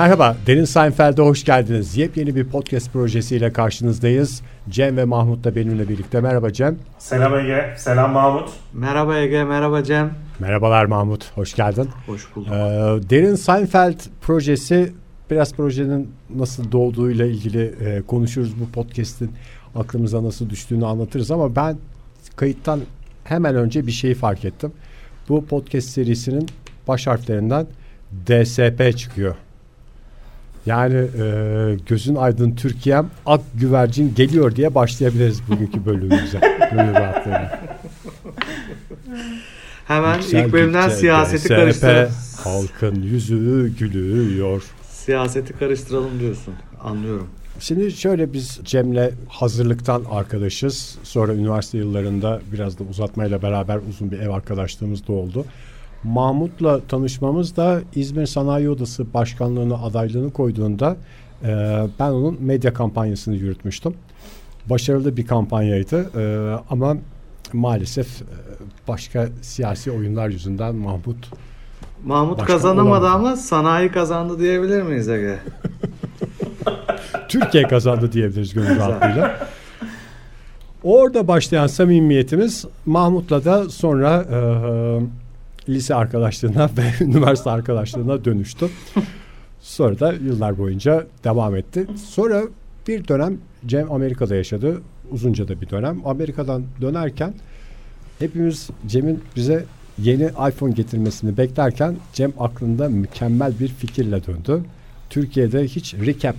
Merhaba, 0.00 0.36
Derin 0.46 0.64
Seinfeld'e 0.64 1.22
hoş 1.22 1.44
geldiniz. 1.44 1.96
Yepyeni 1.96 2.36
bir 2.36 2.44
podcast 2.44 2.92
projesiyle 2.92 3.52
karşınızdayız. 3.52 4.42
Cem 4.68 4.96
ve 4.96 5.04
Mahmut 5.04 5.44
da 5.44 5.56
benimle 5.56 5.88
birlikte. 5.88 6.20
Merhaba 6.20 6.52
Cem. 6.52 6.78
Selam 6.98 7.38
Ege, 7.38 7.74
selam 7.76 8.12
Mahmut. 8.12 8.48
Merhaba 8.72 9.16
Ege, 9.16 9.44
merhaba 9.44 9.84
Cem. 9.84 10.10
Merhabalar 10.38 10.84
Mahmut, 10.84 11.36
hoş 11.36 11.54
geldin. 11.54 11.88
Hoş 12.06 12.36
bulduk. 12.36 12.52
Ee, 12.52 12.56
Derin 13.10 13.34
Seinfeld 13.34 14.00
projesi 14.20 14.92
biraz 15.30 15.54
projenin 15.54 16.10
nasıl 16.34 16.72
doğduğuyla 16.72 17.26
ilgili 17.26 17.74
e, 17.80 18.02
konuşuruz. 18.02 18.60
Bu 18.60 18.70
podcast'in 18.70 19.32
aklımıza 19.74 20.24
nasıl 20.24 20.50
düştüğünü 20.50 20.86
anlatırız 20.86 21.30
ama 21.30 21.56
ben 21.56 21.76
kayıttan 22.36 22.80
hemen 23.24 23.54
önce 23.54 23.86
bir 23.86 23.92
şeyi 23.92 24.14
fark 24.14 24.44
ettim. 24.44 24.72
Bu 25.28 25.46
podcast 25.46 25.88
serisinin 25.88 26.48
baş 26.88 27.06
harflerinden 27.06 27.66
DSP 28.26 28.98
çıkıyor. 28.98 29.34
Yani 30.66 30.94
e, 30.96 31.76
gözün 31.88 32.14
aydın 32.14 32.54
Türkiye'm 32.54 33.10
ak 33.26 33.40
güvercin 33.54 34.14
geliyor 34.14 34.56
diye 34.56 34.74
başlayabiliriz 34.74 35.40
bugünkü 35.48 35.84
bölümümüze. 35.86 36.40
Gönül 36.72 36.94
rahatlığıyla. 36.94 37.60
Hemen 39.86 40.14
Yüksel 40.14 40.44
ilk 40.44 40.52
bölümden 40.52 40.88
siyaseti 40.88 41.44
DSP, 41.44 41.48
karıştıralım. 41.48 42.12
Halkın 42.44 43.02
yüzü 43.02 43.72
gülüyor. 43.78 44.62
Siyaseti 44.90 45.52
karıştıralım 45.52 46.20
diyorsun. 46.20 46.54
Anlıyorum. 46.84 47.28
Şimdi 47.60 47.92
şöyle 47.92 48.32
biz 48.32 48.60
Cem'le 48.64 49.10
hazırlıktan 49.28 50.02
arkadaşız. 50.10 50.98
Sonra 51.02 51.34
üniversite 51.34 51.78
yıllarında 51.78 52.40
biraz 52.52 52.78
da 52.78 52.84
uzatmayla 52.84 53.42
beraber 53.42 53.78
uzun 53.90 54.10
bir 54.10 54.18
ev 54.18 54.30
arkadaşlığımız 54.30 55.08
da 55.08 55.12
oldu. 55.12 55.44
Mahmut'la 56.04 56.80
tanışmamız 56.80 57.56
da 57.56 57.80
İzmir 57.94 58.26
Sanayi 58.26 58.70
Odası 58.70 59.14
Başkanlığı'na 59.14 59.74
adaylığını 59.74 60.30
koyduğunda 60.32 60.96
e, 61.44 61.48
ben 61.98 62.10
onun 62.10 62.42
medya 62.42 62.74
kampanyasını 62.74 63.36
yürütmüştüm. 63.36 63.94
Başarılı 64.66 65.16
bir 65.16 65.26
kampanyaydı 65.26 66.10
e, 66.20 66.54
ama 66.70 66.96
maalesef 67.52 68.22
e, 68.22 68.24
başka 68.88 69.28
siyasi 69.42 69.90
oyunlar 69.90 70.28
yüzünden 70.28 70.74
Mahmut 70.74 71.30
Mahmut 72.04 72.38
Başkan 72.38 72.54
kazanamadı 72.54 73.04
olamadı. 73.04 73.08
ama 73.08 73.36
sanayi 73.36 73.92
kazandı 73.92 74.38
diyebilir 74.38 74.82
miyiz 74.82 75.08
Ege? 75.08 75.38
Türkiye 77.28 77.68
kazandı 77.68 78.12
diyebiliriz 78.12 78.54
gönül 78.54 78.76
rahatlığıyla. 78.76 79.48
Orada 80.82 81.28
başlayan 81.28 81.66
samimiyetimiz 81.66 82.64
Mahmut'la 82.86 83.44
da 83.44 83.68
sonra 83.68 84.24
e, 84.32 84.40
lise 85.70 85.94
arkadaşlığına 85.94 86.70
ve 86.78 87.04
üniversite 87.04 87.50
arkadaşlığına 87.50 88.24
dönüştü. 88.24 88.68
Sonra 89.60 90.00
da 90.00 90.12
yıllar 90.12 90.58
boyunca 90.58 91.06
devam 91.24 91.56
etti. 91.56 91.86
Sonra 92.08 92.42
bir 92.88 93.08
dönem 93.08 93.38
Cem 93.66 93.92
Amerika'da 93.92 94.34
yaşadı. 94.34 94.82
Uzunca 95.10 95.48
da 95.48 95.60
bir 95.60 95.70
dönem. 95.70 96.06
Amerika'dan 96.06 96.64
dönerken 96.80 97.34
hepimiz 98.18 98.70
Cem'in 98.86 99.20
bize 99.36 99.64
yeni 99.98 100.24
iPhone 100.24 100.72
getirmesini 100.72 101.36
beklerken 101.36 101.96
Cem 102.12 102.32
aklında 102.38 102.88
mükemmel 102.88 103.52
bir 103.60 103.68
fikirle 103.68 104.26
döndü. 104.26 104.64
Türkiye'de 105.10 105.64
hiç 105.64 105.94
recap 105.94 106.36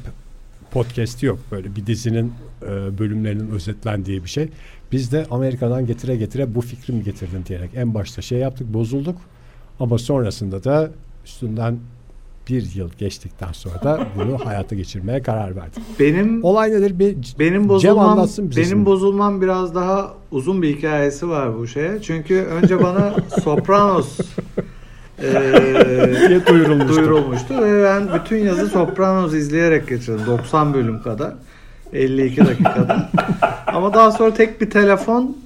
podcast'i 0.71 1.25
yok. 1.25 1.39
Böyle 1.52 1.75
bir 1.75 1.85
dizinin 1.85 2.33
e, 2.61 2.67
bölümlerinin 2.99 3.49
özetlendiği 3.49 4.23
bir 4.23 4.29
şey. 4.29 4.49
Biz 4.92 5.11
de 5.11 5.25
Amerika'dan 5.31 5.86
getire 5.86 6.16
getire 6.16 6.56
bu 6.56 6.61
fikri 6.61 6.94
mi 6.94 7.03
getirdin 7.03 7.44
diyerek 7.47 7.70
en 7.76 7.93
başta 7.93 8.21
şey 8.21 8.39
yaptık 8.39 8.73
bozulduk. 8.73 9.15
Ama 9.80 9.98
sonrasında 9.98 10.64
da 10.64 10.92
üstünden 11.26 11.77
bir 12.49 12.76
yıl 12.76 12.89
geçtikten 12.98 13.52
sonra 13.52 13.83
da 13.83 14.08
bunu 14.15 14.38
hayata 14.45 14.76
geçirmeye 14.76 15.21
karar 15.21 15.55
verdik. 15.55 15.83
Benim 15.99 16.43
Olay 16.43 16.71
nedir? 16.71 16.99
Bir 16.99 17.17
benim 17.39 17.61
Cem 17.61 17.70
bozulmam 17.70 18.10
anlatsın 18.10 18.49
bize 18.49 18.61
benim 18.61 18.70
şimdi. 18.70 18.86
bozulmam 18.86 19.42
biraz 19.42 19.76
daha 19.76 20.14
uzun 20.32 20.61
bir 20.61 20.76
hikayesi 20.77 21.30
var 21.30 21.58
bu 21.58 21.67
şeye. 21.67 22.02
Çünkü 22.02 22.36
önce 22.36 22.83
bana 22.83 23.14
Sopranos 23.44 24.20
diye 26.30 26.48
duyurulmuştu. 26.48 26.95
duyurulmuştu 26.95 27.61
ve 27.64 27.83
ben 27.83 28.10
bütün 28.20 28.38
yazı 28.38 28.67
Sopranos 28.67 29.33
izleyerek 29.33 29.88
geçirdim. 29.88 30.26
90 30.27 30.73
bölüm 30.73 31.02
kadar. 31.02 31.33
52 31.93 32.45
dakikada. 32.45 33.09
Ama 33.67 33.93
daha 33.93 34.11
sonra 34.11 34.33
tek 34.33 34.61
bir 34.61 34.69
telefon 34.69 35.37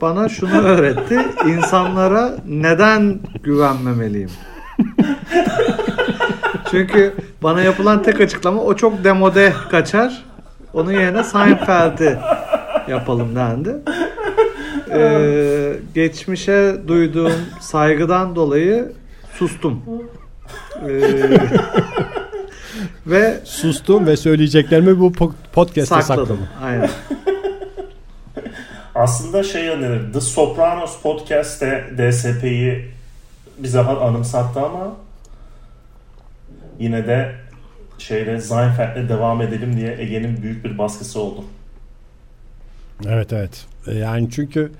bana 0.00 0.28
şunu 0.28 0.58
öğretti. 0.58 1.18
İnsanlara 1.46 2.36
neden 2.48 3.18
güvenmemeliyim? 3.42 4.30
Çünkü 6.70 7.14
bana 7.42 7.62
yapılan 7.62 8.02
tek 8.02 8.20
açıklama 8.20 8.62
o 8.62 8.76
çok 8.76 9.04
demode 9.04 9.52
kaçar. 9.70 10.24
Onun 10.72 10.92
yerine 10.92 11.24
Seinfeld'i 11.24 12.18
yapalım 12.88 13.36
dendi. 13.36 13.76
Ee, 14.92 15.72
geçmişe 15.94 16.76
duyduğum 16.88 17.32
saygıdan 17.60 18.36
dolayı 18.36 18.92
sustum. 19.32 19.82
Ee, 20.88 21.00
ve 23.08 23.40
Sustum 23.44 24.06
ve 24.06 24.16
söyleyeceklerimi 24.16 25.00
bu 25.00 25.06
po- 25.10 25.32
podcast'te 25.52 26.02
sakladım. 26.02 26.26
sakladım. 26.26 26.48
Aynen. 26.62 26.90
Aslında 28.94 29.42
şey 29.42 29.68
önerir, 29.68 30.12
The 30.12 30.20
Sopranos 30.20 31.00
Podcast'te 31.02 31.84
DSP'yi 31.98 32.90
bize 33.58 33.80
anımsattı 33.80 34.60
ama 34.60 34.96
yine 36.78 37.06
de 37.06 37.32
şeyle 37.98 38.40
Seinfeld'le 38.40 39.08
devam 39.08 39.42
edelim 39.42 39.76
diye 39.76 39.96
Ege'nin 40.00 40.42
büyük 40.42 40.64
bir 40.64 40.78
baskısı 40.78 41.20
oldu. 41.20 41.44
Evet 43.08 43.32
evet. 43.32 43.66
E, 43.86 43.94
Yani 43.94 44.30
çünkü 44.30 44.72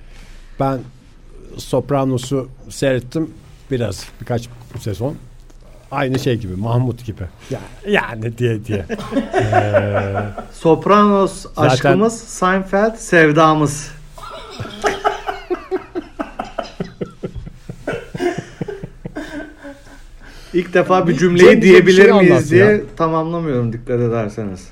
ben 0.60 0.78
Sopranos'u 1.56 2.48
seyrettim 2.70 3.30
biraz 3.70 4.06
birkaç 4.20 4.48
sezon. 4.80 5.16
Aynı 5.90 6.18
şey 6.18 6.36
gibi 6.36 6.56
Mahmut 6.56 7.04
gibi. 7.04 7.22
Ya, 7.50 7.60
yani 7.88 8.38
diye 8.38 8.64
diye. 8.64 8.84
Ee, 9.34 10.02
Sopranos 10.52 11.42
Zaten- 11.42 11.62
aşkımız, 11.70 12.18
Seinfeld 12.20 12.96
sevdamız. 12.96 13.90
İlk 20.54 20.74
defa 20.74 21.08
bir 21.08 21.16
cümleyi 21.18 21.50
Cem 21.50 21.62
diyebilir 21.62 22.02
şey 22.02 22.12
miyiz 22.12 22.50
diye 22.50 22.64
ya. 22.64 22.80
tamamlamıyorum 22.96 23.72
dikkat 23.72 24.00
ederseniz. 24.00 24.68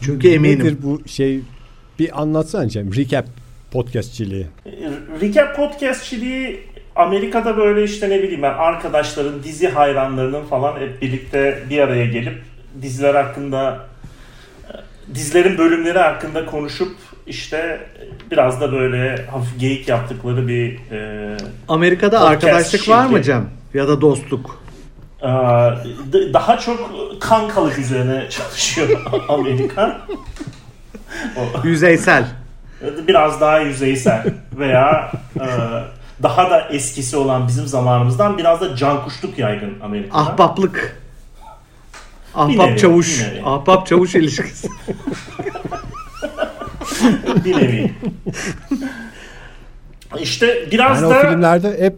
Çünkü 0.00 0.28
eminim. 0.28 0.58
Nedir 0.58 0.76
bu 0.82 1.02
şey 1.08 1.40
bir 1.98 2.22
anlatsana 2.22 2.68
Cem. 2.68 2.94
Recap 2.94 3.26
podcastçiliği. 3.72 4.46
Recap 5.20 5.56
podcastçiliği 5.56 6.60
Amerika'da 6.96 7.56
böyle 7.56 7.84
işte 7.84 8.10
ne 8.10 8.22
bileyim 8.22 8.42
ben 8.42 8.54
arkadaşların, 8.54 9.42
dizi 9.42 9.68
hayranlarının 9.68 10.44
falan 10.44 10.80
hep 10.80 11.02
birlikte 11.02 11.62
bir 11.70 11.78
araya 11.78 12.06
gelip 12.06 12.42
diziler 12.82 13.14
hakkında 13.14 13.78
dizilerin 15.14 15.58
bölümleri 15.58 15.98
hakkında 15.98 16.46
konuşup 16.46 16.96
işte 17.26 17.80
biraz 18.30 18.60
da 18.60 18.72
böyle 18.72 19.26
hafif 19.26 19.60
geyik 19.60 19.88
yaptıkları 19.88 20.48
bir 20.48 20.78
e, 20.92 21.36
Amerika'da 21.68 22.20
arkadaşlık 22.20 22.88
var 22.88 23.06
mı. 23.06 23.22
Cem? 23.22 23.46
Ya 23.74 23.88
da 23.88 24.00
dostluk. 24.00 24.62
e, 25.22 25.26
d- 26.12 26.32
daha 26.34 26.58
çok 26.58 26.90
kankalık 27.20 27.78
üzerine 27.78 28.24
çalışıyor 28.30 28.88
Amerika. 29.28 30.00
Yüzeysel. 31.64 32.24
biraz 33.08 33.40
daha 33.40 33.58
yüzeysel 33.60 34.24
veya 34.58 35.12
e, 35.40 35.44
daha 36.22 36.50
da 36.50 36.68
eskisi 36.68 37.16
olan 37.16 37.48
bizim 37.48 37.66
zamanımızdan 37.66 38.38
biraz 38.38 38.60
da 38.60 38.76
cankuşluk 38.76 39.38
yaygın 39.38 39.74
Amerika'da. 39.82 40.18
Ahbaplık. 40.18 41.02
Ahbap 42.34 42.68
nevi, 42.68 42.78
çavuş. 42.78 43.20
nevi. 43.22 43.42
Ahbap 43.44 43.86
çavuş 43.86 44.14
ilişkisi. 44.14 44.68
bir 47.44 47.56
nevi. 47.56 47.92
İşte 50.20 50.68
biraz 50.72 51.02
Yani 51.02 51.06
o 51.06 51.10
da 51.10 51.30
filmlerde 51.30 51.76
hep 51.80 51.94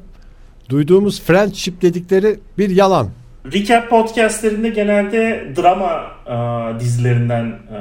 duyduğumuz 0.69 1.23
friendship 1.23 1.83
dedikleri 1.83 2.39
bir 2.59 2.71
yalan. 2.71 3.09
recap 3.53 3.91
podcastlerinde 3.91 4.69
genelde 4.69 5.53
drama 5.57 6.03
e, 6.27 6.35
dizilerinden 6.81 7.45
e, 7.45 7.79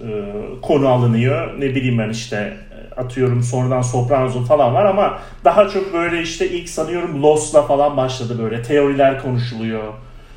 e, 0.00 0.34
konu 0.62 0.88
alınıyor. 0.88 1.60
Ne 1.60 1.74
bileyim 1.74 1.98
ben 1.98 2.10
işte 2.10 2.56
atıyorum 2.98 3.42
sonradan 3.42 3.82
Sopranos'un 3.82 4.44
falan 4.44 4.74
var 4.74 4.84
ama 4.84 5.18
daha 5.44 5.68
çok 5.68 5.94
böyle 5.94 6.22
işte 6.22 6.48
ilk 6.50 6.68
sanıyorum 6.68 7.22
Lost'la 7.22 7.62
falan 7.62 7.96
başladı 7.96 8.38
böyle 8.42 8.62
teoriler 8.62 9.22
konuşuluyor. 9.22 9.92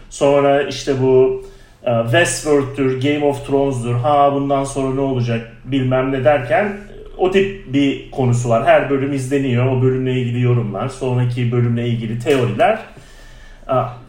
Sonra 0.10 0.64
işte 0.64 1.02
bu 1.02 1.44
e, 1.84 1.92
Westworld'tür, 2.04 3.02
Game 3.02 3.26
of 3.26 3.48
Thrones'dur. 3.48 3.96
Ha 3.96 4.34
bundan 4.34 4.64
sonra 4.64 4.96
ne 4.96 5.02
olacak 5.02 5.52
bilmem 5.66 6.12
ne 6.12 6.24
derken 6.24 6.78
o 7.18 7.32
tip 7.32 7.74
bir 7.74 8.12
konusu 8.12 8.50
var. 8.50 8.66
Her 8.66 8.90
bölüm 8.90 9.14
izleniyor. 9.14 9.66
O 9.66 9.82
bölümle 9.82 10.14
ilgili 10.14 10.42
yorumlar, 10.42 10.90
sonraki 10.90 11.52
bölümle 11.52 11.88
ilgili 11.88 12.20
teoriler. 12.20 12.80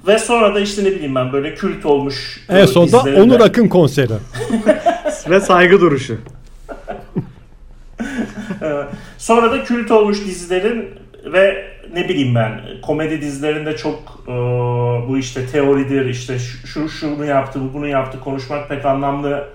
Ve 0.07 0.19
sonra 0.19 0.55
da 0.55 0.61
işte 0.61 0.85
ne 0.85 0.91
bileyim 0.91 1.15
ben 1.15 1.33
böyle 1.33 1.55
kült 1.55 1.87
olmuş. 1.87 2.41
En 2.49 2.67
sonunda 2.67 3.01
Onur 3.01 3.41
Akın 3.41 3.69
konseri. 3.69 4.13
Ve 5.31 5.41
saygı 5.41 5.81
duruşu. 5.81 6.19
Sonra 9.19 9.53
da 9.53 9.65
kült 9.65 9.91
olmuş 9.91 10.27
dizilerin 10.27 10.91
ve 11.25 11.65
ne 11.95 12.09
bileyim 12.09 12.35
ben 12.35 12.61
komedi 12.83 13.21
dizilerinde 13.21 13.77
çok 13.77 14.25
e, 14.29 14.33
bu 15.09 15.19
işte 15.19 15.47
teoridir 15.47 16.07
işte 16.07 16.39
şu 16.39 16.89
şunu 16.89 17.25
yaptı 17.25 17.61
bu 17.61 17.75
bunu 17.75 17.87
yaptı 17.87 18.21
konuşmak 18.21 18.69
pek 18.69 18.85
anlamlı 18.85 19.49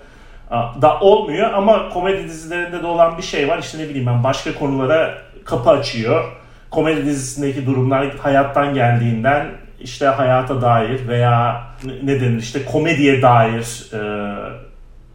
da 0.81 0.99
olmuyor 0.99 1.53
ama 1.53 1.89
komedi 1.89 2.23
dizilerinde 2.23 2.83
de 2.83 2.87
olan 2.87 3.17
bir 3.17 3.23
şey 3.23 3.47
var 3.47 3.57
işte 3.57 3.77
ne 3.77 3.89
bileyim 3.89 4.07
ben 4.07 4.23
başka 4.23 4.53
konulara 4.53 5.17
kapı 5.45 5.69
açıyor. 5.69 6.23
Komedi 6.69 7.05
dizisindeki 7.05 7.65
durumlar 7.65 8.15
hayattan 8.17 8.73
geldiğinden 8.73 9.47
işte 9.79 10.05
hayata 10.05 10.61
dair 10.61 11.07
veya 11.07 11.63
ne 12.03 12.21
denir 12.21 12.39
işte 12.39 12.65
komediye 12.65 13.21
dair 13.21 13.93
e, 13.93 13.99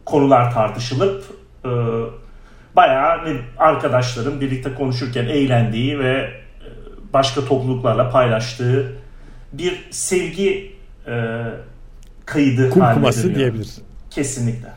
konular 0.05 0.53
tartışılıp 0.53 1.23
e, 1.65 1.69
bayağı 2.75 3.37
arkadaşların 3.57 4.41
birlikte 4.41 4.73
konuşurken 4.73 5.25
eğlendiği 5.25 5.99
ve 5.99 6.11
e, 6.11 6.31
başka 7.13 7.45
topluluklarla 7.45 8.09
paylaştığı 8.09 8.93
bir 9.53 9.87
sevgi 9.91 10.71
e, 11.07 11.43
kaydı 12.25 12.69
Kumkuması 12.69 13.35
diyebiliriz. 13.35 13.81
Kesinlikle. 14.09 14.67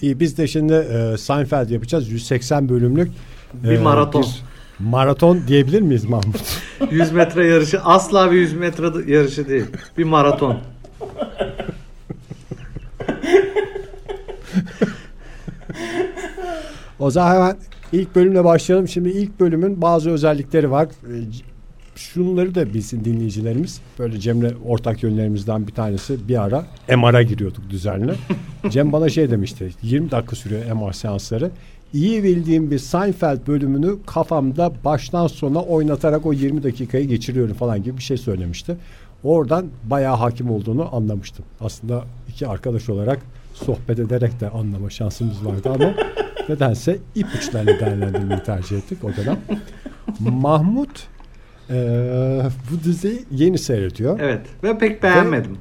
İyi 0.00 0.20
biz 0.20 0.38
de 0.38 0.46
şimdi 0.46 0.72
e, 0.72 1.18
Seinfeld 1.18 1.70
yapacağız. 1.70 2.10
180 2.10 2.68
bölümlük 2.68 3.10
bir 3.54 3.70
e, 3.70 3.78
maraton. 3.78 4.22
Bir 4.22 4.84
maraton 4.84 5.40
diyebilir 5.48 5.80
miyiz 5.80 6.04
Mahmut? 6.04 6.36
100 6.90 7.12
metre 7.12 7.46
yarışı 7.46 7.80
asla 7.80 8.32
bir 8.32 8.36
100 8.36 8.52
metre 8.52 9.12
yarışı 9.12 9.48
değil. 9.48 9.66
Bir 9.98 10.04
maraton. 10.04 10.58
o 17.02 17.10
zaman 17.10 17.34
hemen 17.34 17.56
ilk 17.92 18.14
bölümle 18.14 18.44
başlayalım. 18.44 18.88
Şimdi 18.88 19.08
ilk 19.08 19.40
bölümün 19.40 19.82
bazı 19.82 20.10
özellikleri 20.10 20.70
var. 20.70 20.84
E, 20.84 21.14
şunları 21.94 22.54
da 22.54 22.74
bilsin 22.74 23.04
dinleyicilerimiz. 23.04 23.80
Böyle 23.98 24.20
Cem'le 24.20 24.50
ortak 24.66 25.02
yönlerimizden 25.02 25.66
bir 25.66 25.72
tanesi 25.72 26.28
bir 26.28 26.42
ara 26.42 26.66
MR'a 26.96 27.22
giriyorduk 27.22 27.70
düzenli. 27.70 28.12
Cem 28.70 28.92
bana 28.92 29.08
şey 29.08 29.30
demişti. 29.30 29.70
20 29.82 30.10
dakika 30.10 30.36
sürüyor 30.36 30.72
MR 30.72 30.92
seansları. 30.92 31.50
İyi 31.92 32.24
bildiğim 32.24 32.70
bir 32.70 32.78
Seinfeld 32.78 33.46
bölümünü 33.46 33.96
kafamda 34.06 34.72
baştan 34.84 35.26
sona 35.26 35.62
oynatarak 35.62 36.26
o 36.26 36.32
20 36.32 36.62
dakikayı 36.62 37.08
geçiriyorum 37.08 37.54
falan 37.54 37.82
gibi 37.82 37.96
bir 37.96 38.02
şey 38.02 38.16
söylemişti. 38.16 38.76
Oradan 39.24 39.66
bayağı 39.84 40.16
hakim 40.16 40.50
olduğunu 40.50 40.94
anlamıştım. 40.96 41.44
Aslında 41.60 42.04
iki 42.28 42.46
arkadaş 42.46 42.88
olarak 42.88 43.18
sohbet 43.64 43.98
ederek 43.98 44.40
de 44.40 44.50
anlama 44.50 44.90
şansımız 44.90 45.46
vardı 45.46 45.70
ama 45.74 45.94
nedense 46.48 46.98
ipuçlarını 47.14 47.80
değerlendirmeyi 47.80 48.42
tercih 48.42 48.76
ettik 48.78 49.04
o 49.04 49.16
dönem. 49.16 49.38
Mahmut 50.20 51.08
ee, 51.70 52.42
bu 52.70 52.84
diziyi 52.84 53.24
yeni 53.30 53.58
seyrediyor. 53.58 54.20
Evet 54.20 54.46
ve 54.62 54.78
pek 54.78 55.02
beğenmedim. 55.02 55.58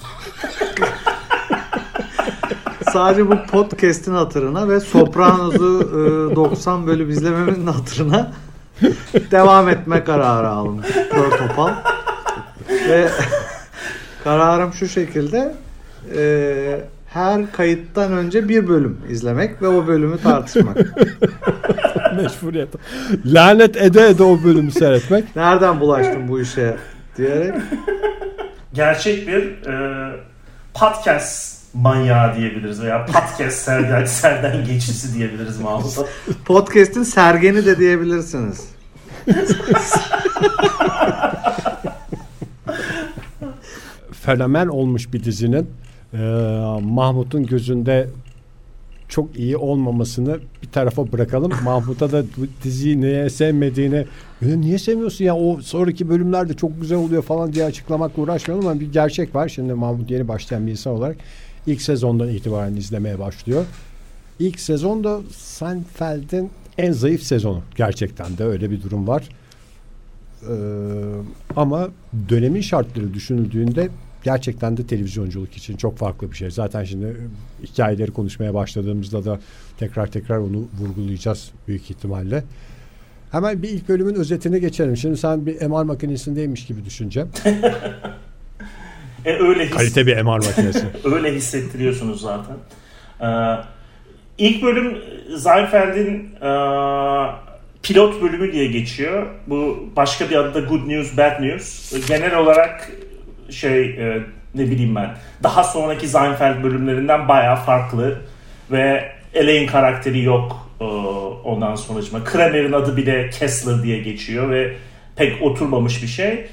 Sadece 2.92 3.30
bu 3.30 3.36
podcast'in 3.50 4.14
hatırına 4.14 4.68
ve 4.68 4.80
Sopranos'u 4.80 5.80
e, 6.32 6.36
90 6.36 6.86
bölüm 6.86 7.10
izlememin 7.10 7.66
hatırına 7.66 8.32
devam 9.30 9.68
etme 9.68 10.04
kararı 10.04 10.48
aldım. 10.48 10.80
Kör 11.10 11.30
topal. 11.30 11.74
ve 12.70 13.08
kararım 14.24 14.72
şu 14.72 14.88
şekilde 14.88 15.54
e, 16.16 16.80
her 17.12 17.52
kayıttan 17.52 18.12
önce 18.12 18.48
bir 18.48 18.68
bölüm 18.68 19.00
izlemek 19.08 19.62
ve 19.62 19.68
o 19.68 19.86
bölümü 19.86 20.18
tartışmak. 20.18 20.76
Meşburiyet. 22.16 22.68
Lanet 23.24 23.76
ede 23.76 24.08
ede 24.08 24.22
o 24.22 24.44
bölümü 24.44 24.70
seyretmek. 24.70 25.36
Nereden 25.36 25.80
bulaştım 25.80 26.28
bu 26.28 26.40
işe 26.40 26.76
diyerek. 27.16 27.54
Gerçek 28.72 29.28
bir 29.28 29.66
e, 29.66 30.10
podcast 30.74 31.60
manyağı 31.74 32.36
diyebiliriz 32.36 32.82
veya 32.82 33.06
podcast 33.06 33.58
serden, 33.64 34.04
serden 34.04 34.64
geçisi 34.64 35.14
diyebiliriz 35.14 35.60
Mahmut'a. 35.60 36.02
Podcast'in 36.44 37.02
sergeni 37.02 37.66
de 37.66 37.78
diyebilirsiniz. 37.78 38.68
Fenomen 44.12 44.66
olmuş 44.66 45.12
bir 45.12 45.24
dizinin 45.24 45.70
e, 46.14 46.18
Mahmut'un 46.82 47.46
gözünde 47.46 48.08
çok 49.08 49.38
iyi 49.38 49.56
olmamasını 49.56 50.38
bir 50.62 50.68
tarafa 50.68 51.12
bırakalım. 51.12 51.52
Mahmut'a 51.64 52.12
da 52.12 52.24
bu 52.36 52.46
diziyi 52.64 53.00
niye 53.00 53.30
sevmediğini 53.30 54.06
niye 54.42 54.78
sevmiyorsun 54.78 55.24
ya 55.24 55.36
o 55.36 55.60
sonraki 55.60 56.08
bölümlerde 56.08 56.54
çok 56.54 56.80
güzel 56.80 56.98
oluyor 56.98 57.22
falan 57.22 57.52
diye 57.52 57.64
açıklamakla 57.64 58.22
uğraşmayalım 58.22 58.68
ama 58.68 58.80
bir 58.80 58.92
gerçek 58.92 59.34
var. 59.34 59.48
Şimdi 59.48 59.74
Mahmut 59.74 60.10
yeni 60.10 60.28
başlayan 60.28 60.66
bir 60.66 60.70
insan 60.70 60.92
olarak 60.92 61.16
ilk 61.66 61.82
sezondan 61.82 62.28
itibaren 62.28 62.76
izlemeye 62.76 63.18
başlıyor. 63.18 63.64
İlk 64.38 64.60
sezonda 64.60 65.20
Seinfeld'in 65.32 66.50
en 66.78 66.92
zayıf 66.92 67.22
sezonu. 67.22 67.62
Gerçekten 67.76 68.38
de 68.38 68.44
öyle 68.44 68.70
bir 68.70 68.82
durum 68.82 69.08
var. 69.08 69.28
Ee, 70.42 70.54
ama 71.56 71.88
dönemin 72.28 72.60
şartları 72.60 73.14
düşünüldüğünde 73.14 73.88
gerçekten 74.24 74.76
de 74.76 74.86
televizyonculuk 74.86 75.56
için 75.56 75.76
çok 75.76 75.98
farklı 75.98 76.30
bir 76.30 76.36
şey. 76.36 76.50
Zaten 76.50 76.84
şimdi 76.84 77.16
hikayeleri 77.62 78.10
konuşmaya 78.10 78.54
başladığımızda 78.54 79.24
da 79.24 79.40
tekrar 79.78 80.06
tekrar 80.06 80.38
onu 80.38 80.68
vurgulayacağız 80.80 81.50
büyük 81.68 81.90
ihtimalle. 81.90 82.44
Hemen 83.32 83.62
bir 83.62 83.68
ilk 83.68 83.88
bölümün 83.88 84.14
özetine 84.14 84.58
geçelim. 84.58 84.96
Şimdi 84.96 85.16
sen 85.16 85.46
bir 85.46 85.66
MR 85.66 85.82
makinesindeymiş 85.82 86.66
gibi 86.66 86.84
düşüneceğim. 86.84 87.28
e, 89.24 89.32
öyle 89.32 89.64
his... 89.64 89.76
Kalite 89.76 90.06
bir 90.06 90.16
MR 90.22 90.46
makinesi. 90.46 90.84
öyle 91.04 91.34
hissettiriyorsunuz 91.34 92.20
zaten. 92.20 92.56
Ee, 93.20 93.56
ilk 94.38 94.62
bölüm 94.62 94.98
Seinfeld'in 95.38 96.34
e, 96.34 96.50
pilot 97.82 98.22
bölümü 98.22 98.52
diye 98.52 98.66
geçiyor. 98.66 99.26
Bu 99.46 99.88
başka 99.96 100.30
bir 100.30 100.36
adı 100.36 100.54
da 100.54 100.60
Good 100.60 100.88
News, 100.88 101.16
Bad 101.16 101.42
News. 101.42 101.92
Genel 102.08 102.38
olarak 102.38 102.90
şey 103.50 103.84
e, 103.84 104.22
ne 104.54 104.70
bileyim 104.70 104.96
ben 104.96 105.10
daha 105.42 105.64
sonraki 105.64 106.08
Seinfeld 106.08 106.62
bölümlerinden 106.62 107.28
baya 107.28 107.56
farklı 107.56 108.20
ve 108.70 109.12
Elaine 109.34 109.66
karakteri 109.66 110.22
yok 110.22 110.70
e, 110.80 110.84
ondan 111.44 111.74
sonucuma. 111.74 112.24
Kramer'in 112.24 112.72
adı 112.72 112.96
bile 112.96 113.30
Kessler 113.30 113.82
diye 113.82 113.98
geçiyor 113.98 114.50
ve 114.50 114.76
pek 115.16 115.42
oturmamış 115.42 116.02
bir 116.02 116.08
şey. 116.08 116.46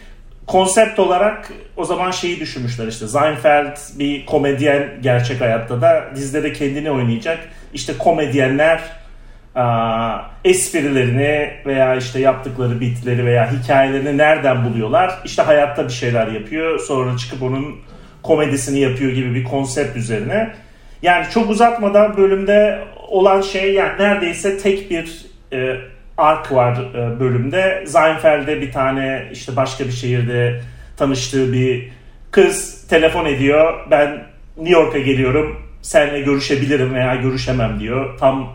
Konsept 0.47 0.99
olarak 0.99 1.53
o 1.77 1.85
zaman 1.85 2.11
şeyi 2.11 2.39
düşünmüşler 2.39 2.87
işte 2.87 3.07
Seinfeld 3.07 3.77
bir 3.99 4.25
komedyen 4.25 4.89
gerçek 5.01 5.41
hayatta 5.41 5.81
da 5.81 6.11
dizide 6.15 6.43
de 6.43 6.53
kendini 6.53 6.91
oynayacak. 6.91 7.39
İşte 7.73 7.97
komedyenler 7.97 8.81
esprilerini 10.43 11.51
veya 11.65 11.95
işte 11.95 12.19
yaptıkları 12.19 12.79
bitleri 12.79 13.25
veya 13.25 13.51
hikayelerini 13.51 14.17
nereden 14.17 14.65
buluyorlar? 14.65 15.19
İşte 15.25 15.41
hayatta 15.41 15.83
bir 15.85 15.93
şeyler 15.93 16.27
yapıyor. 16.27 16.79
Sonra 16.79 17.17
çıkıp 17.17 17.43
onun 17.43 17.75
komedisini 18.23 18.79
yapıyor 18.79 19.11
gibi 19.11 19.35
bir 19.35 19.43
konsept 19.43 19.97
üzerine. 19.97 20.53
Yani 21.01 21.25
çok 21.33 21.49
uzatmadan 21.49 22.17
bölümde 22.17 22.79
olan 23.07 23.41
şey 23.41 23.73
yani 23.73 23.99
neredeyse 23.99 24.57
tek 24.57 24.91
bir 24.91 25.25
e, 25.53 25.75
ark 26.17 26.51
var 26.51 26.77
e, 26.95 27.19
bölümde. 27.19 27.83
Seinfeld'de 27.87 28.61
bir 28.61 28.71
tane 28.71 29.29
işte 29.31 29.55
başka 29.55 29.85
bir 29.85 29.91
şehirde 29.91 30.61
tanıştığı 30.97 31.53
bir 31.53 31.89
kız 32.31 32.87
telefon 32.87 33.25
ediyor. 33.25 33.73
Ben 33.91 34.23
New 34.57 34.81
York'a 34.81 34.99
geliyorum. 34.99 35.61
Seninle 35.81 36.19
görüşebilirim 36.21 36.93
veya 36.93 37.15
görüşemem 37.15 37.79
diyor. 37.79 38.17
Tam 38.19 38.49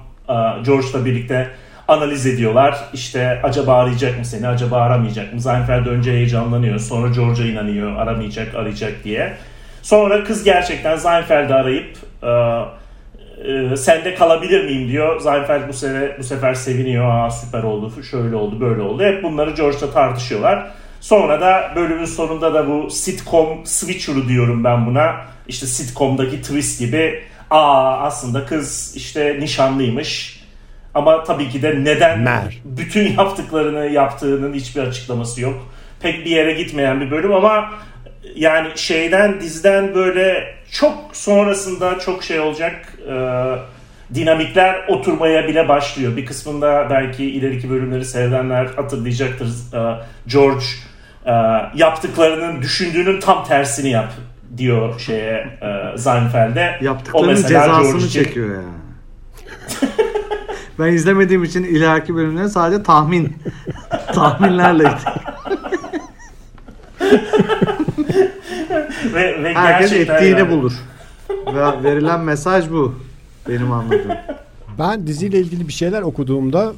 George'la 0.64 1.04
birlikte 1.04 1.50
analiz 1.88 2.26
ediyorlar. 2.26 2.78
İşte 2.92 3.40
acaba 3.42 3.74
arayacak 3.74 4.18
mı 4.18 4.24
seni, 4.24 4.48
acaba 4.48 4.76
aramayacak 4.76 5.34
mı? 5.34 5.40
Seinfeld 5.40 5.86
önce 5.86 6.12
heyecanlanıyor, 6.12 6.78
sonra 6.78 7.08
George'a 7.08 7.46
inanıyor, 7.46 7.96
aramayacak, 7.96 8.54
arayacak 8.54 9.04
diye. 9.04 9.36
Sonra 9.82 10.24
kız 10.24 10.44
gerçekten 10.44 10.96
Seinfeld'i 10.96 11.54
arayıp 11.54 11.96
e, 12.22 12.30
e, 13.50 13.76
sende 13.76 14.14
kalabilir 14.14 14.64
miyim 14.64 14.88
diyor. 14.88 15.20
Seinfeld 15.20 15.68
bu 15.68 15.72
sefer, 15.72 16.18
bu 16.18 16.24
sefer 16.24 16.54
seviniyor. 16.54 17.26
Aa, 17.26 17.30
süper 17.30 17.62
oldu, 17.62 18.02
şöyle 18.02 18.36
oldu, 18.36 18.60
böyle 18.60 18.82
oldu. 18.82 19.02
Hep 19.02 19.22
bunları 19.22 19.50
George'la 19.50 19.92
tartışıyorlar. 19.92 20.70
Sonra 21.00 21.40
da 21.40 21.72
bölümün 21.76 22.04
sonunda 22.04 22.54
da 22.54 22.68
bu 22.68 22.90
sitcom 22.90 23.66
switcher'ı 23.66 24.28
diyorum 24.28 24.64
ben 24.64 24.86
buna. 24.86 25.16
İşte 25.48 25.66
sitcom'daki 25.66 26.42
twist 26.42 26.78
gibi 26.78 27.22
aa 27.52 27.98
aslında 28.02 28.46
kız 28.46 28.92
işte 28.96 29.36
nişanlıymış. 29.40 30.42
Ama 30.94 31.24
tabii 31.24 31.48
ki 31.48 31.62
de 31.62 31.84
neden 31.84 32.20
Mer. 32.20 32.60
bütün 32.64 33.16
yaptıklarını 33.16 33.86
yaptığının 33.86 34.54
hiçbir 34.54 34.82
açıklaması 34.82 35.40
yok. 35.40 35.68
pek 36.00 36.24
bir 36.24 36.30
yere 36.30 36.52
gitmeyen 36.52 37.00
bir 37.00 37.10
bölüm 37.10 37.32
ama 37.32 37.70
yani 38.34 38.68
şeyden 38.76 39.40
dizden 39.40 39.94
böyle 39.94 40.54
çok 40.70 40.94
sonrasında 41.12 41.98
çok 41.98 42.24
şey 42.24 42.40
olacak 42.40 42.98
e, 43.08 43.14
dinamikler 44.14 44.88
oturmaya 44.88 45.48
bile 45.48 45.68
başlıyor. 45.68 46.16
Bir 46.16 46.26
kısmında 46.26 46.86
belki 46.90 47.24
ileriki 47.24 47.70
bölümleri 47.70 48.04
sevenler 48.04 48.66
hatırlayacaktır. 48.66 49.46
E, 49.46 49.80
George 50.26 50.64
e, 51.26 51.32
yaptıklarının 51.74 52.62
düşündüğünün 52.62 53.20
tam 53.20 53.44
tersini 53.44 53.90
yap 53.90 54.12
diyor 54.56 55.00
şeye 55.00 55.58
e, 55.62 55.98
Seinfeld'e. 55.98 56.78
Yaptıklarının 56.80 57.34
cezasını 57.34 57.82
George 57.82 58.08
çekiyor 58.08 58.54
yani. 58.54 58.82
ben 60.78 60.92
izlemediğim 60.92 61.44
için 61.44 61.64
ileriki 61.64 62.14
bölümleri 62.14 62.48
sadece 62.48 62.82
tahmin 62.82 63.36
tahminlerle 64.14 64.92
ve, 69.14 69.44
ve 69.44 69.54
Herkes 69.54 69.92
ettiğini 69.92 70.38
yani. 70.38 70.50
bulur. 70.50 70.72
Ve 71.30 71.82
verilen 71.82 72.20
mesaj 72.20 72.70
bu. 72.70 72.94
Benim 73.48 73.72
anladığım. 73.72 74.12
Ben 74.78 75.06
diziyle 75.06 75.38
ilgili 75.40 75.68
bir 75.68 75.72
şeyler 75.72 76.02
okuduğumda 76.02 76.72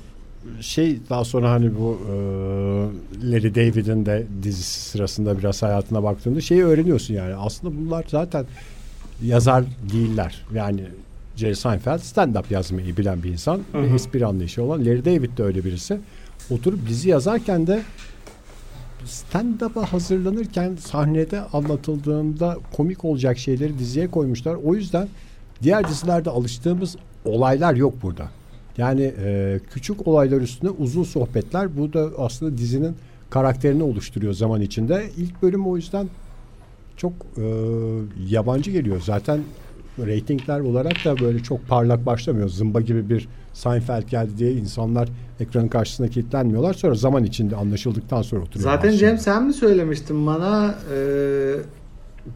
şey 0.60 0.98
daha 1.10 1.24
sonra 1.24 1.50
hani 1.50 1.70
bu 1.78 1.98
e, 2.10 2.14
Larry 3.32 3.54
David'in 3.54 4.06
de 4.06 4.26
dizisi 4.42 4.80
sırasında 4.80 5.38
biraz 5.38 5.62
hayatına 5.62 6.02
baktığımda 6.02 6.40
şeyi 6.40 6.64
öğreniyorsun 6.64 7.14
yani. 7.14 7.34
Aslında 7.34 7.76
bunlar 7.76 8.04
zaten 8.08 8.46
yazar 9.22 9.64
değiller. 9.92 10.44
Yani 10.54 10.84
Jerry 11.36 11.56
Seinfeld 11.56 11.98
stand-up 11.98 12.44
yazmayı 12.50 12.96
bilen 12.96 13.22
bir 13.22 13.28
insan. 13.30 13.60
Hı 13.72 13.78
hı. 13.78 13.94
Espri 13.94 14.26
anlayışı 14.26 14.62
olan. 14.62 14.80
Larry 14.80 15.04
David 15.04 15.38
de 15.38 15.42
öyle 15.42 15.64
birisi. 15.64 15.98
Oturup 16.50 16.88
dizi 16.88 17.08
yazarken 17.08 17.66
de 17.66 17.82
stand-up'a 19.04 19.92
hazırlanırken 19.92 20.76
sahnede 20.76 21.40
anlatıldığında 21.40 22.58
komik 22.76 23.04
olacak 23.04 23.38
şeyleri 23.38 23.78
diziye 23.78 24.10
koymuşlar. 24.10 24.54
O 24.54 24.74
yüzden 24.74 25.08
diğer 25.62 25.88
dizilerde 25.88 26.30
alıştığımız 26.30 26.96
olaylar 27.24 27.74
yok 27.74 27.94
burada. 28.02 28.28
Yani 28.78 29.14
e, 29.24 29.60
küçük 29.70 30.08
olaylar 30.08 30.40
üstüne 30.40 30.70
uzun 30.70 31.02
sohbetler. 31.02 31.76
Bu 31.76 31.92
da 31.92 32.10
aslında 32.18 32.58
dizinin 32.58 32.96
karakterini 33.30 33.82
oluşturuyor 33.82 34.32
zaman 34.32 34.60
içinde. 34.60 35.04
İlk 35.16 35.42
bölüm 35.42 35.66
o 35.66 35.76
yüzden 35.76 36.08
çok 36.96 37.12
e, 37.38 37.44
yabancı 38.28 38.70
geliyor. 38.70 39.00
Zaten 39.04 39.40
reytingler 39.98 40.60
olarak 40.60 41.04
da 41.04 41.18
böyle 41.18 41.38
çok 41.38 41.68
parlak 41.68 42.06
başlamıyor. 42.06 42.48
Zımba 42.48 42.80
gibi 42.80 43.10
bir 43.10 43.28
Seinfeld 43.52 44.08
geldi 44.08 44.30
diye 44.38 44.52
insanlar 44.52 45.08
ekranın 45.40 45.68
karşısına 45.68 46.08
kilitlenmiyorlar. 46.08 46.74
Sonra 46.74 46.94
zaman 46.94 47.24
içinde 47.24 47.56
anlaşıldıktan 47.56 48.22
sonra 48.22 48.42
oturuyor. 48.42 48.70
Zaten 48.70 48.88
aslında. 48.88 48.98
Cem 48.98 49.18
sen 49.18 49.46
mi 49.46 49.52
söylemiştin 49.52 50.26
bana 50.26 50.74
e, 50.94 50.98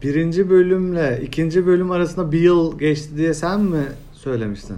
birinci 0.03 0.49
bölümle 0.49 1.21
ikinci 1.23 1.65
bölüm 1.65 1.91
arasında 1.91 2.31
bir 2.31 2.41
yıl 2.41 2.79
geçti 2.79 3.17
diye 3.17 3.33
sen 3.33 3.61
mi 3.61 3.83
söylemiştin? 4.13 4.77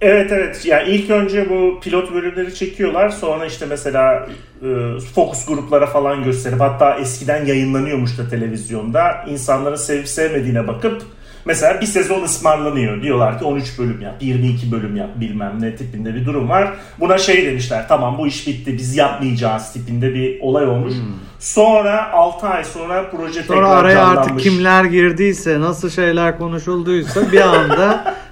Evet 0.00 0.32
evet. 0.32 0.66
Yani 0.66 0.88
ilk 0.88 1.10
önce 1.10 1.50
bu 1.50 1.80
pilot 1.80 2.14
bölümleri 2.14 2.54
çekiyorlar. 2.54 3.08
Sonra 3.08 3.46
işte 3.46 3.66
mesela 3.66 4.28
e, 4.62 4.66
fokus 5.14 5.46
gruplara 5.46 5.86
falan 5.86 6.24
gösterip 6.24 6.60
hatta 6.60 6.98
eskiden 6.98 7.46
yayınlanıyormuş 7.46 8.18
da 8.18 8.28
televizyonda. 8.28 9.24
insanların 9.28 9.76
sevip 9.76 10.08
sevmediğine 10.08 10.68
bakıp 10.68 11.02
Mesela 11.44 11.80
bir 11.80 11.86
sezon 11.86 12.22
ısmarlanıyor. 12.22 13.02
Diyorlar 13.02 13.38
ki 13.38 13.44
13 13.44 13.78
bölüm 13.78 14.00
yap, 14.00 14.14
22 14.20 14.72
bölüm 14.72 14.96
yap 14.96 15.10
bilmem 15.16 15.56
ne 15.60 15.76
tipinde 15.76 16.14
bir 16.14 16.26
durum 16.26 16.48
var. 16.48 16.74
Buna 17.00 17.18
şey 17.18 17.46
demişler 17.46 17.88
tamam 17.88 18.18
bu 18.18 18.26
iş 18.26 18.46
bitti 18.46 18.78
biz 18.78 18.96
yapmayacağız 18.96 19.72
tipinde 19.72 20.14
bir 20.14 20.40
olay 20.40 20.66
olmuş. 20.66 20.92
Hmm. 20.92 21.12
Sonra 21.38 22.12
6 22.12 22.46
ay 22.46 22.64
sonra 22.64 23.10
proje 23.10 23.42
sonra 23.42 23.58
tekrar 23.58 23.76
araya 23.76 23.94
canlanmış. 23.94 24.18
artık 24.18 24.40
kimler 24.40 24.84
girdiyse 24.84 25.60
nasıl 25.60 25.90
şeyler 25.90 26.38
konuşulduysa 26.38 27.32
bir 27.32 27.40
anda 27.40 28.14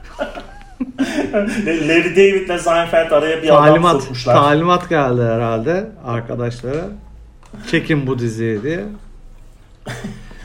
Larry 1.89 2.17
David 2.17 2.47
ile 2.47 2.59
Seinfeld 2.59 3.11
araya 3.11 3.43
bir 3.43 3.49
talimat, 3.49 3.91
adam 3.91 4.01
sokmuşlar. 4.01 4.35
Talimat 4.35 4.89
geldi 4.89 5.23
herhalde 5.23 5.87
arkadaşlara. 6.05 6.89
Çekin 7.71 8.07
bu 8.07 8.19
diziyi 8.19 8.63
diye. 8.63 8.85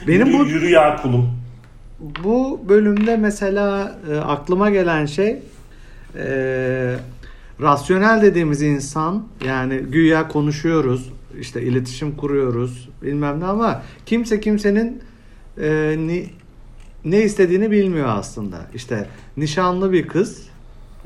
Benim 0.07 0.27
yürü, 0.27 0.39
bu 0.39 0.45
yürü 0.45 0.69
ya 0.69 0.95
kulum 1.01 1.37
bu 1.99 2.61
bölümde 2.69 3.17
mesela 3.17 3.97
e, 4.11 4.15
aklıma 4.17 4.69
gelen 4.69 5.05
şey 5.05 5.39
e, 6.15 6.95
rasyonel 7.61 8.21
dediğimiz 8.21 8.61
insan 8.61 9.27
yani 9.45 9.77
güya 9.77 10.27
konuşuyoruz 10.27 11.09
işte 11.39 11.61
iletişim 11.61 12.17
kuruyoruz 12.17 12.89
bilmem 13.01 13.39
ne 13.39 13.45
ama 13.45 13.83
kimse 14.05 14.39
kimsenin 14.39 15.01
e, 15.61 15.95
ni, 15.97 16.29
ne 17.05 17.21
istediğini 17.23 17.71
bilmiyor 17.71 18.07
aslında. 18.09 18.57
İşte 18.73 19.07
nişanlı 19.37 19.91
bir 19.91 20.07
kız 20.07 20.46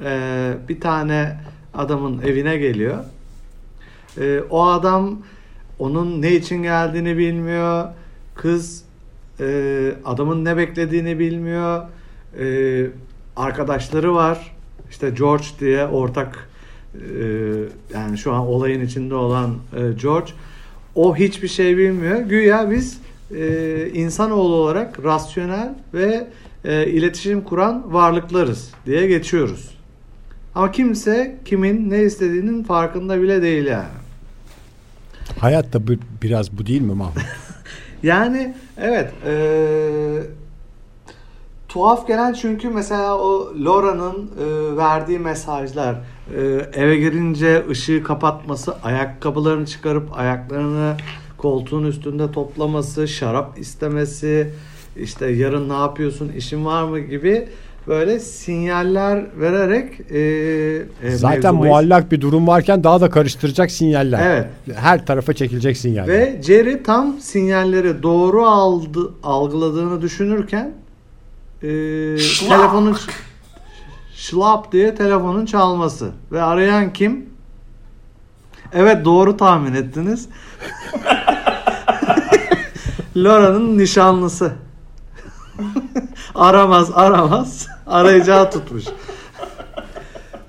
e, 0.06 0.54
bir 0.70 0.80
tane 0.80 1.38
adamın 1.74 2.22
evine 2.22 2.58
geliyor. 2.58 2.98
E, 4.18 4.40
o 4.50 4.66
adam 4.66 5.20
onun 5.80 6.22
ne 6.22 6.36
için 6.36 6.64
geldiğini 6.64 7.18
bilmiyor. 7.18 7.88
Kız 8.36 8.84
e, 9.40 9.92
adamın 10.06 10.46
ne 10.46 10.58
beklediğini 10.58 11.20
bilmiyor. 11.20 11.84
E, 12.40 12.88
arkadaşları 13.36 14.16
var. 14.16 14.56
İşte 14.90 15.10
George 15.10 15.46
diye 15.60 15.88
ortak 15.88 16.50
e, 16.96 17.00
yani 17.94 18.18
şu 18.18 18.34
an 18.34 18.40
olayın 18.40 18.86
içinde 18.86 19.16
olan 19.16 19.56
e, 19.76 19.80
George. 20.02 20.32
O 20.96 21.16
hiçbir 21.16 21.48
şey 21.48 21.78
bilmiyor. 21.78 22.20
Güya 22.20 22.72
biz 22.72 23.02
e, 23.36 23.90
insanoğlu 23.94 24.56
olarak 24.56 25.04
rasyonel 25.04 25.76
ve 25.94 26.28
e, 26.66 26.88
iletişim 26.88 27.42
kuran 27.42 27.94
varlıklarız 27.94 28.72
diye 28.86 29.08
geçiyoruz. 29.08 29.81
Ama 30.56 30.72
kimse 30.72 31.40
kimin 31.46 31.90
ne 31.90 32.02
istediğinin 32.04 32.64
farkında 32.64 33.22
bile 33.22 33.42
değil 33.42 33.66
yani. 33.66 33.88
Hayat 35.40 35.74
da 35.74 35.88
bu, 35.88 35.92
biraz 36.24 36.58
bu 36.58 36.66
değil 36.66 36.82
mi 36.82 36.94
Mahmut? 36.94 37.18
Yani 38.04 38.56
evet 38.78 39.14
e, 39.26 39.34
tuhaf 41.70 42.08
gelen 42.08 42.34
çünkü 42.34 42.70
mesela 42.70 43.18
o 43.18 43.54
Laura'nın 43.60 44.32
e, 44.40 44.78
verdiği 44.78 45.20
mesajlar 45.20 45.96
e, 46.36 46.42
eve 46.74 46.98
girince 46.98 47.66
ışığı 47.70 48.04
kapatması, 48.04 48.76
ayakkabılarını 48.84 49.66
çıkarıp 49.66 50.18
ayaklarını 50.18 50.98
koltuğun 51.38 51.84
üstünde 51.86 52.32
toplaması, 52.32 53.08
şarap 53.08 53.60
istemesi, 53.60 54.54
işte 54.98 55.28
yarın 55.28 55.70
ne 55.70 55.74
yapıyorsun, 55.74 56.30
işin 56.30 56.66
var 56.66 56.84
mı 56.84 57.00
gibi 57.00 57.48
böyle 57.88 58.20
sinyaller 58.20 59.26
vererek 59.40 60.00
e, 60.12 60.20
e, 61.08 61.12
zaten 61.12 61.56
muallak 61.56 62.12
bir 62.12 62.22
durum 62.22 62.48
varken 62.48 62.84
daha 62.84 63.02
da 63.02 63.10
karıştıracak 63.10 63.72
sinyaller. 63.72 64.20
Evet. 64.26 64.48
Her 64.76 65.06
tarafa 65.06 65.34
çekilecek 65.34 65.78
sinyaller. 65.78 66.08
Ve 66.14 66.42
Jerry 66.44 66.84
tam 66.84 67.20
sinyalleri 67.20 68.04
doğru 68.04 68.46
aldı 68.46 69.14
algıladığını 69.24 70.02
düşünürken 70.02 70.72
e, 71.64 71.68
telefonun 72.50 72.98
şlap 74.16 74.72
diye 74.72 74.96
telefonun 74.96 75.46
çalması 75.46 76.12
ve 76.32 76.42
arayan 76.42 76.94
kim? 76.94 77.26
Evet 78.74 79.06
doğru 79.06 79.38
tahmin 79.38 79.74
ettiniz. 79.74 80.30
Laura'nın 83.16 83.78
nişanlısı. 83.78 84.54
Aramaz 86.42 86.92
aramaz 86.94 87.68
arayacağı 87.88 88.52
tutmuş. 88.52 88.84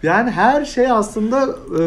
Yani 0.02 0.30
her 0.30 0.64
şey 0.64 0.90
aslında 0.90 1.56
e, 1.80 1.82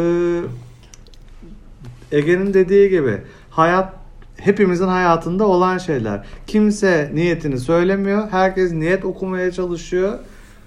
Ege'nin 2.18 2.54
dediği 2.54 2.90
gibi 2.90 3.18
hayat 3.50 3.92
hepimizin 4.36 4.88
hayatında 4.88 5.46
olan 5.46 5.78
şeyler. 5.78 6.20
Kimse 6.46 7.10
niyetini 7.14 7.58
söylemiyor. 7.58 8.28
Herkes 8.30 8.72
niyet 8.72 9.04
okumaya 9.04 9.52
çalışıyor 9.52 10.18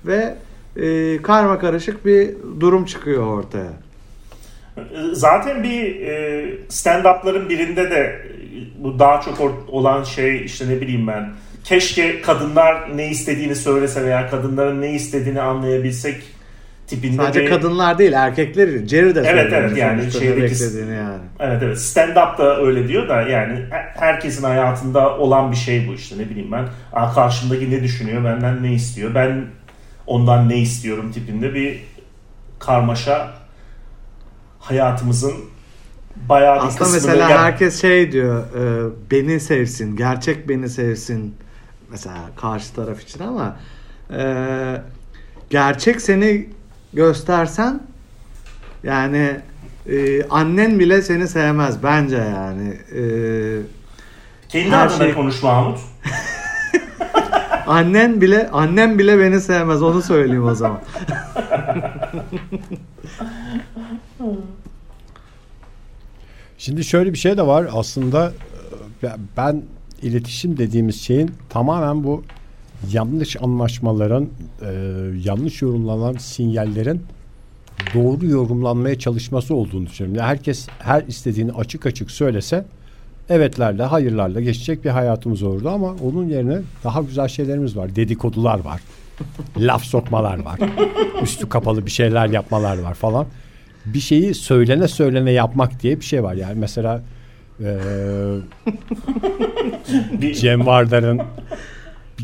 ve 0.05 0.36
e, 0.75 1.22
karma 1.22 1.60
karışık 1.60 2.05
bir 2.05 2.29
durum 2.60 2.86
çıkıyor 2.86 3.27
ortaya. 3.27 3.72
Zaten 5.13 5.63
bir 5.63 6.01
e, 6.01 6.46
stand-up'ların 6.69 7.50
birinde 7.50 7.91
de 7.91 8.22
bu 8.77 9.00
daha 9.00 9.22
çok 9.22 9.39
olan 9.67 10.03
şey 10.03 10.46
işte 10.46 10.69
ne 10.69 10.81
bileyim 10.81 11.08
ben 11.08 11.29
keşke 11.63 12.22
kadınlar 12.22 12.98
ne 12.98 13.10
istediğini 13.10 13.56
söylese 13.56 14.06
veya 14.06 14.30
kadınların 14.30 14.82
ne 14.82 14.94
istediğini 14.94 15.42
anlayabilsek 15.42 16.24
tipinde 16.88 17.18
Sadece 17.22 17.42
bir... 17.42 17.50
kadınlar 17.50 17.98
değil 17.98 18.13
erkekler 18.13 18.88
Jerry 18.88 19.16
de 19.16 19.24
Evet 19.25 19.54
evet 19.54 19.78
yani 19.78 20.12
şeydeki 20.12 20.63
yani. 20.80 21.20
Evet 21.39 21.63
evet. 21.63 21.80
Stand 21.80 22.16
up 22.16 22.38
da 22.38 22.62
öyle 22.62 22.88
diyor 22.88 23.10
da 23.10 23.22
yani 23.22 23.66
herkesin 23.96 24.44
hayatında 24.44 25.18
olan 25.18 25.51
bir 25.51 25.58
şey 25.58 25.88
bu 25.88 25.94
işte. 25.94 26.18
Ne 26.18 26.30
bileyim 26.30 26.51
ben 26.51 26.66
karşımdaki 27.13 27.72
ne 27.72 27.84
düşünüyor? 27.84 28.24
Benden 28.24 28.63
ne 28.63 28.74
istiyor? 28.74 29.16
Ben 29.16 29.46
ondan 30.08 30.50
ne 30.50 30.58
istiyorum? 30.58 31.12
tipinde 31.12 31.54
bir 31.54 31.84
karmaşa 32.60 33.32
hayatımızın 34.60 35.34
bayağı 36.30 36.62
bir 36.62 36.68
Aslında 36.68 36.89
mesela 36.89 37.30
yani- 37.30 37.39
herkes 37.39 37.82
şey 37.82 38.12
diyor 38.12 38.44
e, 38.44 38.89
beni 39.12 39.39
sevsin, 39.39 39.96
gerçek 39.96 40.50
beni 40.50 40.70
sevsin 40.70 41.36
mesela 41.91 42.15
karşı 42.36 42.74
taraf 42.74 43.01
için 43.01 43.24
ama 43.24 43.55
e, 44.12 44.81
gerçek 45.50 46.01
seni 46.01 46.50
göstersen 46.93 47.79
yani 48.84 49.39
e, 49.89 50.24
annen 50.24 50.79
bile 50.79 51.01
seni 51.01 51.27
sevmez 51.27 51.84
bence 51.84 52.17
yani. 52.17 52.69
E, 52.69 53.01
kendi 54.50 54.69
her 54.72 54.88
adına 54.88 54.98
şey- 54.98 55.13
konuş 55.13 55.43
Mahmut. 55.43 55.79
annen 57.67 58.22
bile 58.22 58.50
annem 58.53 59.00
bile 59.00 59.19
beni 59.19 59.41
sevmez 59.41 59.84
onu 59.84 60.01
söyleyeyim 60.01 60.46
o 60.46 60.55
zaman. 60.55 60.81
Şimdi 66.58 66.84
şöyle 66.84 67.13
bir 67.13 67.17
şey 67.17 67.38
de 67.38 67.48
var 67.48 67.69
aslında 67.74 68.34
e, 69.03 69.08
ben 69.38 69.63
iletişim 70.01 70.58
dediğimiz 70.58 71.01
şeyin 71.01 71.32
tamamen 71.50 72.03
bu 72.03 72.24
yanlış 72.91 73.41
anlaşmaların 73.41 74.29
e, 74.62 74.72
yanlış 75.24 75.62
yorumlanan 75.62 76.13
sinyallerin 76.13 77.01
doğru 77.94 78.25
yorumlanmaya 78.25 79.00
çalışması 79.00 79.56
olduğunu 79.56 79.86
düşünüyorum. 79.86 80.20
Yani 80.20 80.27
herkes 80.27 80.68
her 80.79 81.03
istediğini 81.03 81.51
açık 81.51 81.86
açık 81.86 82.12
söylese 82.12 82.65
evetlerle 83.29 83.84
hayırlarla 83.84 84.41
geçecek 84.41 84.86
bir 84.86 84.89
hayatımız 84.89 85.44
olurdu 85.44 85.70
ama 85.70 85.96
onun 86.03 86.27
yerine 86.29 86.58
daha 86.84 87.01
güzel 87.01 87.27
şeylerimiz 87.27 87.77
var. 87.77 87.96
Dedikodular 87.96 88.60
var. 88.60 88.82
laf 89.58 89.84
sokmalar 89.84 90.39
var. 90.39 90.60
Üstü 91.24 91.50
kapalı 91.50 91.86
bir 91.86 91.91
şeyler 91.91 92.27
yapmalar 92.27 92.79
var 92.79 92.94
falan. 92.94 93.25
Bir 93.86 94.00
şeyi 94.00 94.34
söylene 94.34 94.88
söylene 94.88 95.32
yapmak 95.32 95.82
diye 95.84 96.00
bir 96.00 96.06
şey 96.06 96.24
var. 96.24 96.34
Yani 96.34 96.60
mesela 96.60 97.01
Bir, 100.22 100.34
Cem 100.34 100.66
Vardar'ın 100.66 101.22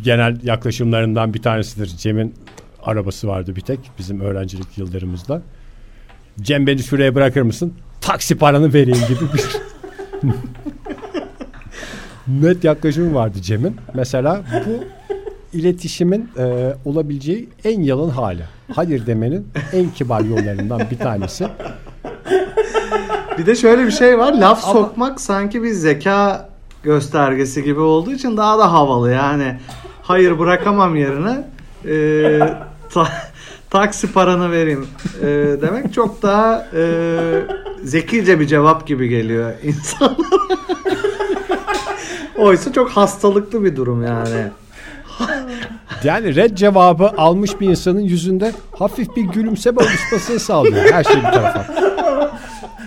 genel 0.04 0.38
yaklaşımlarından 0.44 1.34
bir 1.34 1.42
tanesidir. 1.42 1.88
Cem'in 1.88 2.36
arabası 2.84 3.28
vardı 3.28 3.56
bir 3.56 3.62
tek 3.62 3.80
bizim 4.00 4.22
öğrencilik 4.22 4.78
yıllarımızda. 4.78 5.42
Cem 6.42 6.68
beni 6.68 6.84
şuraya 6.84 7.16
bırakır 7.16 7.42
mısın? 7.42 7.74
Taksi 8.02 8.38
paranı 8.38 8.74
vereyim 8.74 9.00
gibi 9.08 9.20
bir 9.34 9.46
net 12.42 12.64
yaklaşımı 12.64 13.14
vardı 13.16 13.42
Cem'in. 13.42 13.76
Mesela 13.94 14.44
bu 14.68 14.84
iletişimin 15.58 16.30
e, 16.38 16.74
olabileceği 16.86 17.50
en 17.64 17.82
yalın 17.82 18.10
hali. 18.10 18.44
Hayır 18.74 19.06
demenin 19.06 19.48
en 19.74 19.90
kibar 19.90 20.22
yollarından 20.22 20.82
bir 20.92 20.98
tanesi. 20.98 21.48
Bir 23.38 23.46
de 23.46 23.56
şöyle 23.56 23.86
bir 23.86 23.92
şey 23.92 24.20
var. 24.20 24.34
Laf 24.34 24.64
sokmak 24.64 25.22
sanki 25.22 25.64
bir 25.64 25.72
zeka 25.72 26.50
göstergesi 26.84 27.64
gibi 27.64 27.80
olduğu 27.80 28.12
için 28.12 28.38
daha 28.38 28.60
da 28.60 28.72
havalı. 28.72 29.12
Yani 29.12 29.58
hayır 30.04 30.40
bırakamam 30.40 30.96
yerine 30.96 31.48
e, 31.86 32.40
ta- 32.94 33.12
taksi 33.70 34.14
paranı 34.14 34.52
vereyim 34.52 34.88
e, 35.22 35.26
demek 35.62 35.94
çok 35.94 36.22
daha 36.22 36.68
e, 36.76 36.84
zekice 37.84 38.40
bir 38.40 38.48
cevap 38.48 38.88
gibi 38.88 39.10
geliyor 39.10 39.52
insanlara. 39.64 40.58
Oysa 42.38 42.74
çok 42.74 42.90
hastalıklı 42.90 43.64
bir 43.64 43.76
durum 43.76 44.04
yani. 44.04 44.48
Yani 46.04 46.36
red 46.36 46.56
cevabı 46.58 47.08
almış 47.18 47.60
bir 47.60 47.70
insanın 47.70 48.00
yüzünde 48.00 48.52
hafif 48.80 49.16
bir 49.16 49.22
gülümseme 49.22 49.78
oluşmasını 49.82 50.40
sağlıyor. 50.40 50.92
Her 50.92 51.04
şey 51.04 51.16
bir 51.16 51.22
tarafa. 51.22 51.66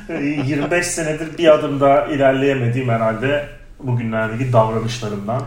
E, 0.09 0.25
25 0.47 0.87
senedir 0.87 1.39
bir 1.39 1.55
adım 1.55 1.81
daha 1.81 2.07
ilerleyemediğim 2.07 2.89
herhalde 2.89 3.47
bugünlerdeki 3.83 4.53
davranışlarımdan 4.53 5.43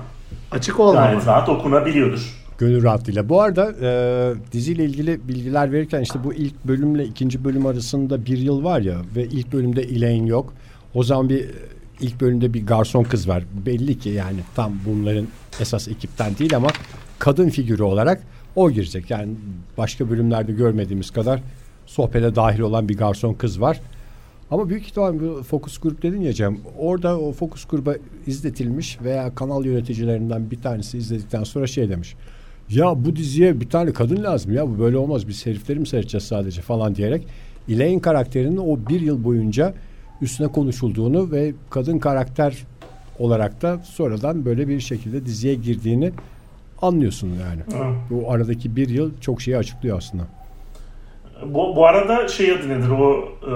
Açık 0.52 0.80
olmama. 0.80 1.06
gayet 1.08 1.28
rahat 1.28 1.50
okunabiliyordur. 1.50 2.42
Gönül 2.58 2.84
rahatlığıyla. 2.84 3.30
Bu 3.30 3.42
arada 3.42 3.74
e, 3.82 4.52
diziyle 4.52 4.86
ilgili 4.86 5.28
bilgiler 5.28 5.72
verirken 5.72 6.02
işte 6.02 6.24
bu 6.24 6.34
ilk 6.34 6.66
bölümle 6.66 7.06
ikinci 7.06 7.44
bölüm 7.44 7.66
arasında 7.66 8.26
bir 8.26 8.38
yıl 8.38 8.64
var 8.64 8.82
ya 8.82 8.96
ve 9.16 9.26
ilk 9.26 9.54
bölümde 9.54 9.82
Elaine 9.82 10.28
yok. 10.30 10.54
O 10.94 11.04
zaman 11.04 11.30
bir 11.30 11.46
ilk 12.02 12.22
bölümde 12.22 12.54
bir 12.54 12.66
garson 12.66 13.04
kız 13.04 13.28
var. 13.28 13.44
Belli 13.66 14.00
ki 14.00 14.10
yani 14.10 14.40
tam 14.56 14.74
bunların 14.86 15.28
esas 15.60 15.88
ekipten 15.88 16.38
değil 16.38 16.56
ama 16.56 16.68
kadın 17.20 17.50
figürü 17.50 17.84
olarak 17.84 18.22
o 18.56 18.72
girecek. 18.72 19.10
Yani 19.10 19.30
başka 19.78 20.10
bölümlerde 20.10 20.52
görmediğimiz 20.52 21.12
kadar 21.12 21.40
sohbete 21.86 22.36
dahil 22.36 22.60
olan 22.60 22.90
bir 22.90 22.98
garson 22.98 23.34
kız 23.34 23.62
var. 23.62 23.82
Ama 24.52 24.70
büyük 24.70 24.86
ihtimal 24.86 25.20
bu 25.20 25.44
fokus 25.44 25.78
grup 25.78 26.04
dedin 26.04 26.22
ya 26.22 26.34
Cem. 26.34 26.58
Orada 26.78 27.20
o 27.20 27.32
fokus 27.32 27.66
gruba 27.66 27.96
izletilmiş 28.28 29.02
veya 29.02 29.36
kanal 29.36 29.66
yöneticilerinden 29.66 30.52
bir 30.52 30.62
tanesi 30.62 30.98
izledikten 30.98 31.44
sonra 31.44 31.68
şey 31.68 31.90
demiş. 31.90 32.16
Ya 32.70 33.06
bu 33.06 33.16
diziye 33.16 33.62
bir 33.62 33.70
tane 33.70 33.94
kadın 33.94 34.24
lazım 34.24 34.54
ya 34.54 34.68
bu 34.68 34.80
böyle 34.80 34.98
olmaz 34.98 35.28
biz 35.28 35.46
herifleri 35.46 35.80
mi 35.80 35.88
seyredeceğiz 35.88 36.24
sadece 36.24 36.62
falan 36.62 36.96
diyerek 36.96 37.28
Elaine 37.70 38.02
karakterinin 38.02 38.58
o 38.58 38.80
bir 38.90 39.02
yıl 39.02 39.24
boyunca 39.24 39.74
üstüne 40.22 40.48
konuşulduğunu 40.48 41.32
ve 41.32 41.54
kadın 41.70 42.00
karakter 42.00 42.66
olarak 43.20 43.62
da 43.62 43.78
sonradan 43.84 44.46
böyle 44.46 44.68
bir 44.68 44.80
şekilde 44.80 45.26
diziye 45.26 45.56
girdiğini 45.56 46.12
anlıyorsun 46.82 47.28
yani. 47.28 47.62
Hı. 47.62 47.96
Bu 48.10 48.32
aradaki 48.32 48.76
bir 48.76 48.90
yıl 48.90 49.12
çok 49.22 49.42
şeyi 49.42 49.58
açıklıyor 49.58 49.98
aslında. 49.98 50.41
Bu, 51.46 51.76
bu 51.76 51.88
arada 51.88 52.28
şey 52.28 52.52
adı 52.52 52.70
nedir 52.70 52.90
o 52.90 53.30
e, 53.48 53.54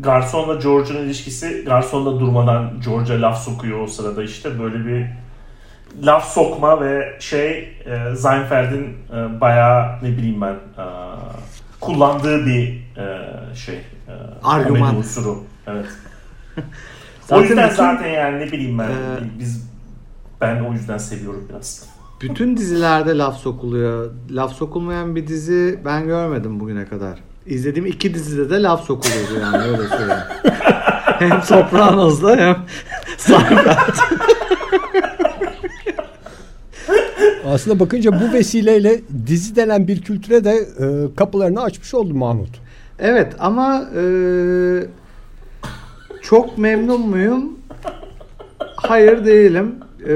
garsonla 0.00 0.54
George'un 0.54 0.96
ilişkisi 0.98 1.64
garson 1.64 2.06
da 2.06 2.20
durmadan 2.20 2.70
George'a 2.84 3.20
laf 3.22 3.42
sokuyor 3.44 3.80
o 3.80 3.86
sırada 3.86 4.22
işte 4.22 4.58
böyle 4.60 4.86
bir 4.86 5.06
laf 6.06 6.32
sokma 6.32 6.80
ve 6.80 7.16
şey 7.20 7.58
e, 7.86 8.16
Seinfeld'in 8.16 8.96
e, 9.16 9.40
bayağı 9.40 9.96
ne 10.02 10.08
bileyim 10.08 10.40
ben 10.40 10.52
e, 10.54 10.84
kullandığı 11.80 12.46
bir 12.46 12.68
e, 12.96 13.28
şey 13.54 13.74
e, 13.76 14.12
Argüman. 14.44 14.96
unsuru. 14.96 15.38
Evet. 15.66 15.86
Zaten 17.20 17.36
o 17.42 17.42
yüzden 17.42 17.64
bütün- 17.70 17.76
zaten 17.76 18.08
yani 18.08 18.40
ne 18.40 18.52
bileyim 18.52 18.78
ben 18.78 18.88
Ee, 18.88 19.38
biz 19.38 19.70
ben 20.40 20.60
o 20.60 20.72
yüzden 20.72 20.98
seviyorum 20.98 21.46
biraz. 21.50 21.91
Bütün 22.22 22.56
dizilerde 22.56 23.18
laf 23.18 23.36
sokuluyor. 23.36 24.10
Laf 24.30 24.52
sokulmayan 24.52 25.16
bir 25.16 25.26
dizi 25.26 25.78
ben 25.84 26.06
görmedim 26.06 26.60
bugüne 26.60 26.86
kadar. 26.86 27.18
İzlediğim 27.46 27.86
iki 27.86 28.14
dizide 28.14 28.50
de 28.50 28.62
laf 28.62 28.84
sokuluyordu 28.84 29.32
yani 29.42 29.56
öyle 29.56 29.88
söyleyeyim. 29.88 30.22
hem 31.18 31.42
Sopranos'da 31.42 32.36
hem 32.36 32.56
Seinfeld. 33.18 33.94
Aslında 37.46 37.80
bakınca 37.80 38.20
bu 38.20 38.32
vesileyle 38.32 39.00
dizi 39.26 39.56
denen 39.56 39.88
bir 39.88 40.02
kültüre 40.02 40.44
de 40.44 40.50
e, 40.50 41.14
kapılarını 41.16 41.62
açmış 41.62 41.94
oldu 41.94 42.14
Mahmut. 42.14 42.60
Evet 42.98 43.36
ama 43.38 43.84
e, 43.96 44.04
çok 46.22 46.58
memnun 46.58 47.00
muyum? 47.00 47.58
Hayır 48.76 49.24
değilim. 49.24 49.74
E, 50.08 50.14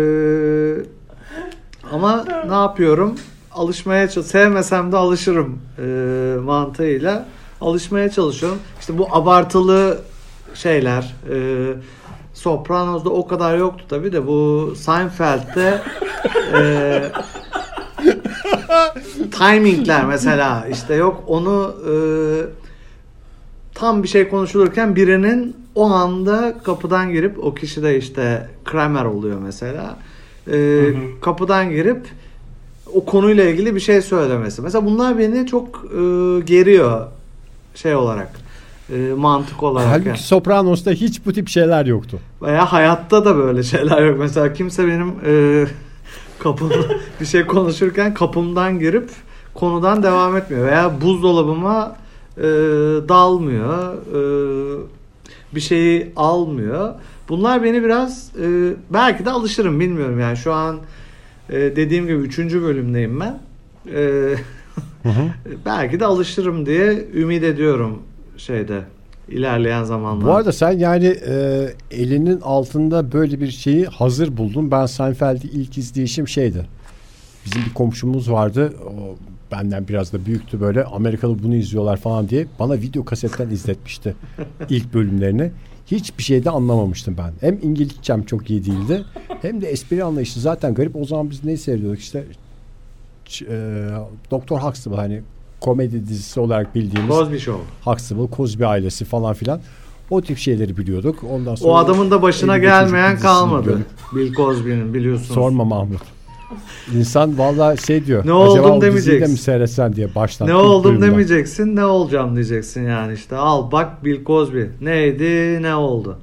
ama 1.92 2.24
ne 2.48 2.54
yapıyorum? 2.54 3.14
Alışmaya 3.52 4.08
çalış 4.08 4.26
sevmesem 4.26 4.92
de 4.92 4.96
alışırım 4.96 5.58
e, 5.78 5.82
mantığıyla 6.40 7.26
alışmaya 7.60 8.10
çalışıyorum. 8.10 8.58
İşte 8.80 8.98
bu 8.98 9.08
abartılı 9.12 9.98
şeyler 10.54 11.14
e, 11.30 11.36
Sopranos'da 12.34 13.10
o 13.10 13.26
kadar 13.26 13.58
yoktu 13.58 13.84
tabi 13.88 14.12
de 14.12 14.26
bu 14.26 14.72
Seinfeld'de 14.76 15.80
e, 16.54 17.02
timingler 19.30 20.04
mesela 20.04 20.66
işte 20.70 20.94
yok 20.94 21.24
onu 21.26 21.74
e, 21.90 21.94
tam 23.74 24.02
bir 24.02 24.08
şey 24.08 24.28
konuşulurken 24.28 24.96
birinin 24.96 25.56
o 25.74 25.84
anda 25.90 26.54
kapıdan 26.64 27.12
girip 27.12 27.44
o 27.44 27.54
kişi 27.54 27.82
de 27.82 27.98
işte 27.98 28.48
Kramer 28.64 29.04
oluyor 29.04 29.38
mesela. 29.38 29.96
E, 30.48 30.52
hı. 30.52 30.94
Kapıdan 31.20 31.70
girip 31.70 32.06
o 32.94 33.04
konuyla 33.04 33.44
ilgili 33.44 33.74
bir 33.74 33.80
şey 33.80 34.02
söylemesi. 34.02 34.62
Mesela 34.62 34.86
bunlar 34.86 35.18
beni 35.18 35.46
çok 35.46 35.66
e, 35.84 35.98
geriyor 36.40 37.06
şey 37.74 37.94
olarak. 37.96 38.30
e, 38.92 38.96
mantık 39.16 39.62
olarak. 39.62 39.88
Halbuki 39.88 40.08
yani. 40.08 40.18
Sopranos'ta 40.18 40.90
hiç 40.90 41.26
bu 41.26 41.32
tip 41.32 41.48
şeyler 41.48 41.86
yoktu. 41.86 42.18
Veya 42.42 42.72
hayatta 42.72 43.24
da 43.24 43.36
böyle 43.36 43.62
şeyler 43.62 44.06
yok. 44.06 44.18
Mesela 44.18 44.52
kimse 44.52 44.86
benim 44.86 45.14
e, 45.26 45.64
kapım 46.38 46.70
bir 47.20 47.26
şey 47.26 47.46
konuşurken 47.46 48.14
kapımdan 48.14 48.78
girip 48.78 49.10
konudan 49.54 50.02
devam 50.02 50.36
etmiyor. 50.36 50.66
Veya 50.66 51.00
buzdolabıma 51.00 51.96
e, 52.38 52.42
dalmıyor. 53.08 53.94
E, 53.94 54.20
bir 55.54 55.60
şeyi 55.60 56.12
almıyor. 56.16 56.94
Bunlar 57.28 57.62
beni 57.62 57.82
biraz 57.82 58.30
e, 58.42 58.74
belki 58.90 59.24
de 59.24 59.30
alışırım 59.30 59.80
bilmiyorum 59.80 60.20
yani 60.20 60.36
şu 60.36 60.52
an 60.52 60.78
e, 61.50 61.54
dediğim 61.54 62.06
gibi 62.06 62.18
3. 62.18 62.38
bölümdeyim 62.38 63.20
ben. 63.20 63.38
E, 63.94 64.34
belki 65.66 66.00
de 66.00 66.04
alışırım 66.04 66.66
diye 66.66 67.04
ümit 67.14 67.42
ediyorum 67.42 68.02
şeyde 68.36 68.80
ilerleyen 69.28 69.84
zamanlarda. 69.84 70.26
Bu 70.26 70.34
arada 70.34 70.52
sen 70.52 70.72
yani 70.72 71.06
e, 71.06 71.68
elinin 71.90 72.40
altında 72.40 73.12
böyle 73.12 73.40
bir 73.40 73.50
şeyi 73.50 73.86
hazır 73.86 74.36
buldun. 74.36 74.70
Ben 74.70 74.86
Seinfeld'i 74.86 75.46
ilk 75.46 75.78
izleyişim 75.78 76.28
şeydi. 76.28 76.66
Bizim 77.44 77.62
bir 77.68 77.74
komşumuz 77.74 78.30
vardı. 78.30 78.72
O 78.86 79.16
benden 79.52 79.88
biraz 79.88 80.12
da 80.12 80.26
büyüktü 80.26 80.60
böyle. 80.60 80.84
Amerikalı 80.84 81.42
bunu 81.42 81.54
izliyorlar 81.54 81.96
falan 81.96 82.28
diye. 82.28 82.46
Bana 82.58 82.74
video 82.74 83.04
kasetten 83.04 83.50
izletmişti 83.50 84.16
ilk 84.70 84.94
bölümlerini. 84.94 85.50
Hiçbir 85.86 86.22
şeyde 86.22 86.50
anlamamıştım 86.50 87.16
ben. 87.18 87.32
Hem 87.40 87.58
İngilizcem 87.62 88.22
çok 88.22 88.50
iyi 88.50 88.64
değildi. 88.64 89.04
Hem 89.42 89.60
de 89.60 89.68
espri 89.68 90.04
anlayışı 90.04 90.40
zaten 90.40 90.74
garip. 90.74 90.96
O 90.96 91.04
zaman 91.04 91.30
biz 91.30 91.44
ne 91.44 91.56
seyrediyorduk 91.56 92.00
işte 92.00 92.24
e, 93.48 93.86
Doktor 94.30 94.58
Huxtable 94.60 94.96
hani 94.96 95.22
komedi 95.60 96.08
dizisi 96.08 96.40
olarak 96.40 96.74
bildiğimiz 96.74 97.14
Cosby 97.14 97.36
Show. 97.36 97.62
Huxtable, 97.84 98.36
Cosby 98.36 98.64
ailesi 98.64 99.04
falan 99.04 99.34
filan. 99.34 99.60
O 100.10 100.22
tip 100.22 100.38
şeyleri 100.38 100.76
biliyorduk. 100.76 101.24
Ondan 101.30 101.54
sonra 101.54 101.72
O 101.72 101.76
adamın 101.76 102.10
da 102.10 102.22
başına 102.22 102.58
gelmeyen 102.58 103.18
kalmadı. 103.18 103.78
Bill 104.14 104.32
Cosby'nin 104.34 104.94
biliyorsunuz. 104.94 105.34
Sorma 105.34 105.64
Mahmut. 105.64 106.15
İnsan 106.94 107.38
vallahi 107.38 107.86
şey 107.86 108.06
diyor. 108.06 108.26
Ne 108.26 108.32
oldum 108.32 108.64
diziyi 108.64 108.80
de 108.80 108.80
demeyeceksin. 108.86 109.32
mi 109.32 109.38
seyretsen 109.38 109.96
diye 109.96 110.14
baştan. 110.14 110.48
Ne 110.48 110.54
oldum 110.54 111.02
demeyeceksin, 111.02 111.76
ne 111.76 111.84
olacağım 111.84 112.34
diyeceksin 112.34 112.88
yani 112.88 113.14
işte. 113.14 113.36
Al 113.36 113.72
bak 113.72 114.04
Bill 114.04 114.24
Cosby. 114.24 114.62
Neydi, 114.80 115.62
ne 115.62 115.74
oldu? 115.74 116.18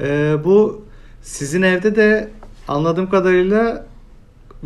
Ee, 0.00 0.36
bu 0.44 0.82
sizin 1.22 1.62
evde 1.62 1.96
de 1.96 2.30
anladığım 2.68 3.10
kadarıyla 3.10 3.86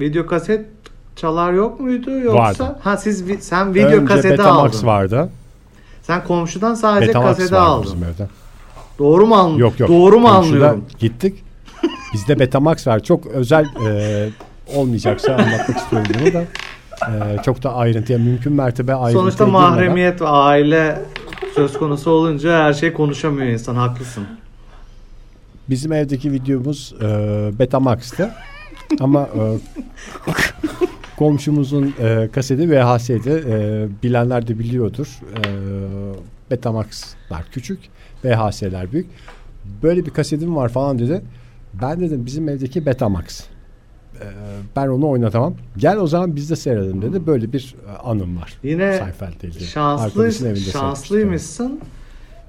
video 0.01 0.27
kaset 0.27 0.67
çalar 1.17 1.53
yok 1.53 1.81
muydu 1.81 2.11
yoksa? 2.11 2.65
Vardı. 2.65 2.79
Ha 2.83 2.97
siz 2.97 3.25
sen 3.41 3.75
video 3.75 3.89
Önce 3.91 4.05
kaseti 4.05 4.31
Betamax 4.31 4.77
aldın. 4.77 4.87
vardı. 4.87 5.31
Sen 6.03 6.25
komşudan 6.25 6.75
sadece 6.75 7.09
Betamax 7.09 7.37
kaseti 7.37 7.57
aldın. 7.57 7.99
Doğru 8.99 9.27
mu 9.27 9.35
anlıyorum? 9.35 9.61
Yok 9.61 9.81
yok. 9.81 9.89
Doğru 9.89 10.21
mu 10.21 10.27
Komşuda 10.29 10.55
anlıyorum? 10.55 10.85
Gittik. 10.99 11.45
Bizde 12.13 12.39
Betamax 12.39 12.87
var. 12.87 13.01
Çok 13.03 13.27
özel 13.27 13.65
e, 13.87 14.29
olmayacaksa 14.77 15.33
anlatmak 15.35 15.79
istiyorum 15.79 16.09
bunu 16.21 16.33
da. 16.33 16.43
E, 17.03 17.43
çok 17.45 17.63
da 17.63 17.75
ayrıntıya 17.75 18.19
mümkün 18.19 18.53
mertebe 18.53 18.95
ayrıntıya 18.95 19.23
Sonuçta 19.23 19.45
girmeden- 19.45 19.71
mahremiyet 19.71 20.21
ve 20.23 20.27
aile 20.27 20.99
söz 21.55 21.79
konusu 21.79 22.11
olunca 22.11 22.65
her 22.65 22.73
şey 22.73 22.93
konuşamıyor 22.93 23.47
insan. 23.47 23.75
Haklısın. 23.77 24.25
Bizim 25.71 25.93
evdeki 25.93 26.33
videomuz 26.33 26.95
e, 27.03 27.07
Betamax'tı. 27.59 28.31
Ama 29.01 29.23
e, 29.23 29.41
komşumuzun 31.17 31.95
e, 32.01 32.29
kaseti 32.33 32.71
VHS'ydi. 32.71 33.45
E, 33.49 33.87
bilenler 34.03 34.49
de 34.49 34.59
biliyordur. 34.59 35.07
E, 35.37 35.41
Betamax'lar 36.51 37.45
küçük, 37.53 37.79
VHS'ler 38.25 38.93
büyük. 38.93 39.07
Böyle 39.83 40.07
bir 40.07 40.11
kasetim 40.11 40.57
var 40.57 40.69
falan 40.69 40.99
dedi. 40.99 41.23
Ben 41.83 42.01
dedim 42.01 42.27
bizim 42.27 42.49
evdeki 42.49 42.87
Betamax. 42.87 43.41
Ben 44.77 44.89
onu 44.89 45.09
oynatamam. 45.09 45.55
Gel 45.77 45.97
o 45.97 46.07
zaman 46.07 46.37
biz 46.37 46.51
de 46.51 46.57
seyredelim 46.57 47.03
dedi. 47.03 47.27
Böyle 47.27 47.53
bir 47.53 47.75
e, 47.89 47.99
anım 47.99 48.37
var. 48.41 48.59
Yine. 48.63 49.13
Şanslı, 49.61 50.33
şanslıymışsın. 50.73 51.81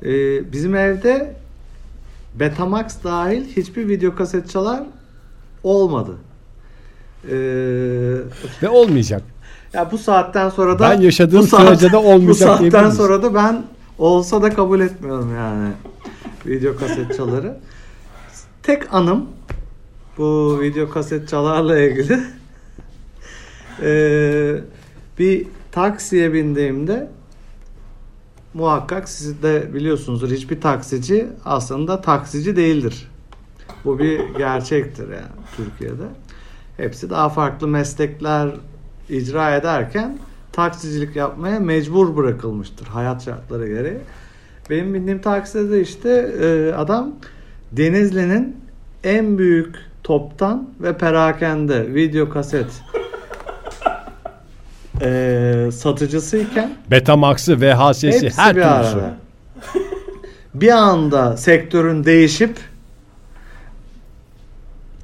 Ee, 0.03 0.51
bizim 0.51 0.75
evde 0.75 1.35
Betamax 2.39 3.03
dahil 3.03 3.43
hiçbir 3.57 3.87
video 3.89 4.15
kaset 4.15 4.49
çalar 4.49 4.83
olmadı. 5.63 6.11
Ee, 7.25 7.29
Ve 8.63 8.69
olmayacak. 8.69 9.21
ya 9.73 9.91
bu 9.91 9.97
saatten 9.97 10.49
sonra 10.49 10.79
da 10.79 10.89
Ben 10.89 11.01
yaşadığım 11.01 11.41
bu 11.41 11.47
saat- 11.47 11.67
sürece 11.67 11.91
de 11.91 11.97
olmayacak 11.97 12.29
Bu 12.29 12.33
saatten 12.63 12.89
sonra 12.89 13.23
da 13.23 13.33
ben 13.35 13.63
olsa 13.97 14.41
da 14.41 14.49
kabul 14.49 14.79
etmiyorum 14.79 15.35
yani 15.35 15.69
video 16.45 16.75
kaset 16.75 17.17
çaları. 17.17 17.57
Tek 18.69 18.93
anım 18.93 19.25
bu 20.17 20.59
video 20.61 20.89
kaset 20.89 21.29
çalarla 21.29 21.79
ilgili 21.79 22.19
ee, 23.81 24.55
bir 25.19 25.47
taksiye 25.71 26.33
bindiğimde 26.33 27.09
muhakkak 28.53 29.09
siz 29.09 29.43
de 29.43 29.73
biliyorsunuzdur 29.73 30.31
hiçbir 30.31 30.61
taksici 30.61 31.27
aslında 31.45 32.01
taksici 32.01 32.55
değildir. 32.55 33.11
Bu 33.85 33.99
bir 33.99 34.19
gerçektir 34.37 35.09
yani 35.09 35.45
Türkiye'de. 35.57 36.05
Hepsi 36.77 37.09
daha 37.09 37.29
farklı 37.29 37.67
meslekler 37.67 38.49
icra 39.09 39.55
ederken 39.55 40.17
taksicilik 40.51 41.15
yapmaya 41.15 41.59
mecbur 41.59 42.15
bırakılmıştır 42.15 42.87
hayat 42.87 43.25
şartları 43.25 43.67
gereği. 43.67 43.99
Benim 44.69 44.93
bindiğim 44.93 45.21
takside 45.21 45.71
de 45.71 45.81
işte 45.81 46.09
e, 46.41 46.73
adam 46.73 47.15
Denizli'nin 47.71 48.57
en 49.03 49.37
büyük 49.37 49.75
toptan 50.03 50.69
ve 50.79 50.97
perakende 50.97 51.93
video 51.93 52.29
kaset 52.29 52.65
e, 55.01 55.69
satıcısıyken 55.73 56.73
Betamax'ı, 56.91 57.61
VHS'si 57.61 58.07
hepsi 58.07 58.37
her 58.37 58.55
bir 58.55 58.61
türlüsü. 58.61 58.97
arada. 58.97 59.13
Bir 60.53 60.69
anda 60.69 61.37
sektörün 61.37 62.03
değişip 62.03 62.57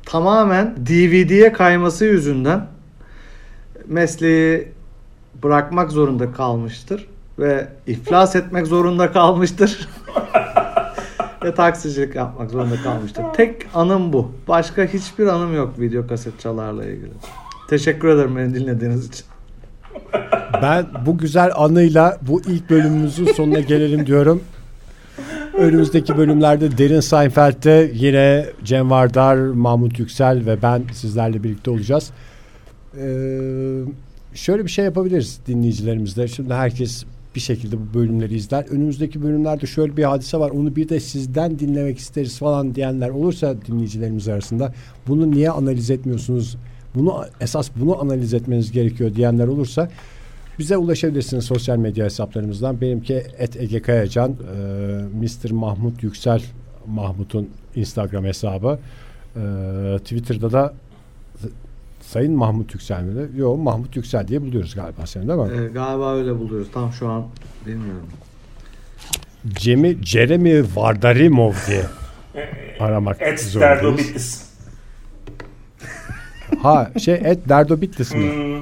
tamamen 0.06 0.76
DVD'ye 0.78 1.54
kayması 1.54 2.06
yüzünden 2.06 2.68
mesleği 3.86 4.72
bırakmak 5.44 5.92
zorunda 5.92 6.32
kalmıştır 6.32 7.08
ve 7.40 7.68
iflas 7.88 8.36
etmek 8.36 8.68
zorunda 8.68 9.12
kalmıştır. 9.12 9.90
ve 11.46 11.54
taksicilik 11.54 12.16
yapmak 12.16 12.52
zorunda 12.52 12.76
kalmıştır. 12.76 13.24
Tek 13.36 13.56
anım 13.74 14.14
bu. 14.14 14.32
Başka 14.48 14.86
hiçbir 14.86 15.28
anım 15.28 15.56
yok 15.56 15.80
video 15.80 16.08
kaset 16.08 16.40
çalarla 16.40 16.86
ilgili. 16.86 17.12
Teşekkür 17.70 18.08
ederim 18.08 18.36
beni 18.36 18.56
dinlediğiniz 18.56 19.08
için. 19.08 19.26
Ben 20.62 20.86
bu 21.06 21.18
güzel 21.18 21.52
anıyla 21.56 22.18
bu 22.22 22.42
ilk 22.42 22.70
bölümümüzün 22.70 23.26
sonuna 23.26 23.60
gelelim 23.60 24.06
diyorum. 24.06 24.42
Önümüzdeki 25.54 26.18
bölümlerde 26.18 26.78
Derin 26.78 27.00
Seinfeld'de 27.00 27.92
yine 27.94 28.46
Cem 28.64 28.90
Vardar, 28.90 29.36
Mahmut 29.38 30.00
Yüksel 30.00 30.46
ve 30.46 30.62
ben 30.62 30.84
sizlerle 30.94 31.44
birlikte 31.44 31.72
olacağız. 31.72 32.12
Ee, 32.98 33.82
şöyle 34.34 34.64
bir 34.64 34.70
şey 34.70 34.86
yapabiliriz 34.86 35.40
dinleyicilerimizle. 35.48 36.28
Şimdi 36.28 36.54
herkes 36.54 37.06
bir 37.36 37.40
şekilde 37.40 37.78
bu 37.78 37.94
bölümleri 37.94 38.36
izler. 38.36 38.66
Önümüzdeki 38.70 39.24
bölümlerde 39.24 39.66
şöyle 39.66 39.98
bir 39.98 40.04
hadise 40.04 40.38
var. 40.38 40.50
Onu 40.50 40.76
bir 40.76 40.90
de 40.90 41.00
sizden 41.00 41.60
dinlemek 41.60 41.98
isteriz 41.98 42.38
falan 42.38 42.76
diyenler 42.76 43.10
olursa 43.10 43.56
dinleyicilerimiz 43.68 44.28
arasında 44.28 44.74
bunu 45.08 45.32
niye 45.32 45.50
analiz 45.50 45.92
etmiyorsunuz? 45.92 46.58
Bunu 46.96 47.26
esas 47.42 47.70
bunu 47.76 48.02
analiz 48.02 48.34
etmeniz 48.34 48.72
gerekiyor 48.72 49.16
diyenler 49.16 49.48
olursa 49.48 49.90
bize 50.60 50.78
ulaşabilirsiniz 50.78 51.46
sosyal 51.46 51.78
medya 51.78 52.06
hesaplarımızdan. 52.06 52.82
Benimki 52.82 53.14
et 53.14 53.56
Ege 53.56 53.82
Kayacan, 53.82 54.36
Mr. 55.22 55.52
Mahmut 55.52 56.04
Yüksel 56.04 56.42
Mahmut'un 56.88 57.50
Instagram 57.76 58.26
hesabı. 58.26 58.80
Twitter'da 59.98 60.52
da 60.52 60.74
Sayın 62.08 62.34
Mahmut 62.34 62.74
Yüksel 62.74 63.04
mi? 63.04 63.40
Yok 63.40 63.60
Mahmut 63.60 63.96
Yüksel 63.96 64.28
diye 64.28 64.42
buluyoruz 64.42 64.76
galiba 64.76 65.06
seni 65.06 65.28
değil 65.28 65.40
mi? 65.40 65.66
Ee, 65.66 65.74
galiba 65.74 66.16
öyle 66.16 66.40
buluyoruz. 66.40 66.68
Tam 66.74 66.92
şu 66.94 67.08
an 67.08 67.26
bilmiyorum. 67.66 68.08
Cem'i 69.48 69.98
Jeremy 70.06 70.64
Vardarimov 70.76 71.54
diye 71.68 71.82
aramak 72.80 73.22
Et 73.22 73.40
zorundayız. 73.42 74.46
Ha 76.62 76.92
şey 77.04 77.16
et 77.16 77.50
Derdo 77.50 77.82
Bitlis 77.82 78.14
mi? 78.14 78.20
Hmm, 78.34 78.62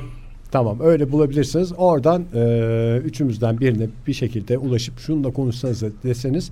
Tamam 0.52 0.78
öyle 0.82 1.12
bulabilirsiniz. 1.12 1.74
Oradan 1.78 2.24
e, 2.36 3.02
üçümüzden 3.06 3.60
birine 3.60 3.88
bir 4.08 4.14
şekilde 4.14 4.58
ulaşıp 4.58 5.00
şunu 5.00 5.24
da 5.24 5.32
konuşsanız 5.34 5.84
deseniz 6.04 6.52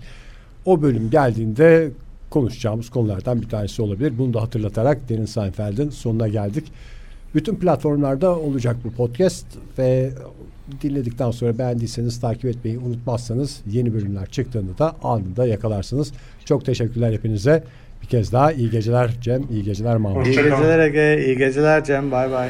o 0.66 0.82
bölüm 0.82 1.10
geldiğinde 1.10 1.92
konuşacağımız 2.32 2.90
konulardan 2.90 3.42
bir 3.42 3.50
tanesi 3.50 3.82
olabilir. 3.82 4.14
Bunu 4.18 4.34
da 4.34 4.42
hatırlatarak 4.42 5.10
Derin 5.10 5.26
Seinfeld'in 5.26 5.90
sonuna 5.90 6.28
geldik. 6.28 6.72
Bütün 7.36 7.56
platformlarda 7.56 8.40
olacak 8.40 8.76
bu 8.84 8.92
podcast 8.92 9.46
ve 9.78 10.12
dinledikten 10.82 11.32
sonra 11.32 11.58
beğendiyseniz 11.58 12.20
takip 12.20 12.46
etmeyi 12.46 12.78
unutmazsanız 12.80 13.62
yeni 13.72 13.94
bölümler 13.94 14.26
çıktığında 14.26 14.78
da 14.78 14.96
anında 15.04 15.48
yakalarsınız. 15.48 16.12
Çok 16.46 16.66
teşekkürler 16.66 17.14
hepinize. 17.14 17.64
Bir 18.02 18.08
kez 18.08 18.32
daha 18.32 18.52
iyi 18.52 18.70
geceler 18.70 19.12
Cem, 19.22 19.44
iyi 19.52 19.64
geceler 19.64 19.98
Mahmut. 19.98 20.28
İyi 20.28 20.36
geceler 20.36 20.80
Ege, 20.80 21.26
iyi 21.26 21.38
geceler 21.38 21.84
Cem. 21.84 22.12
Bay 22.12 22.32
bay. 22.32 22.50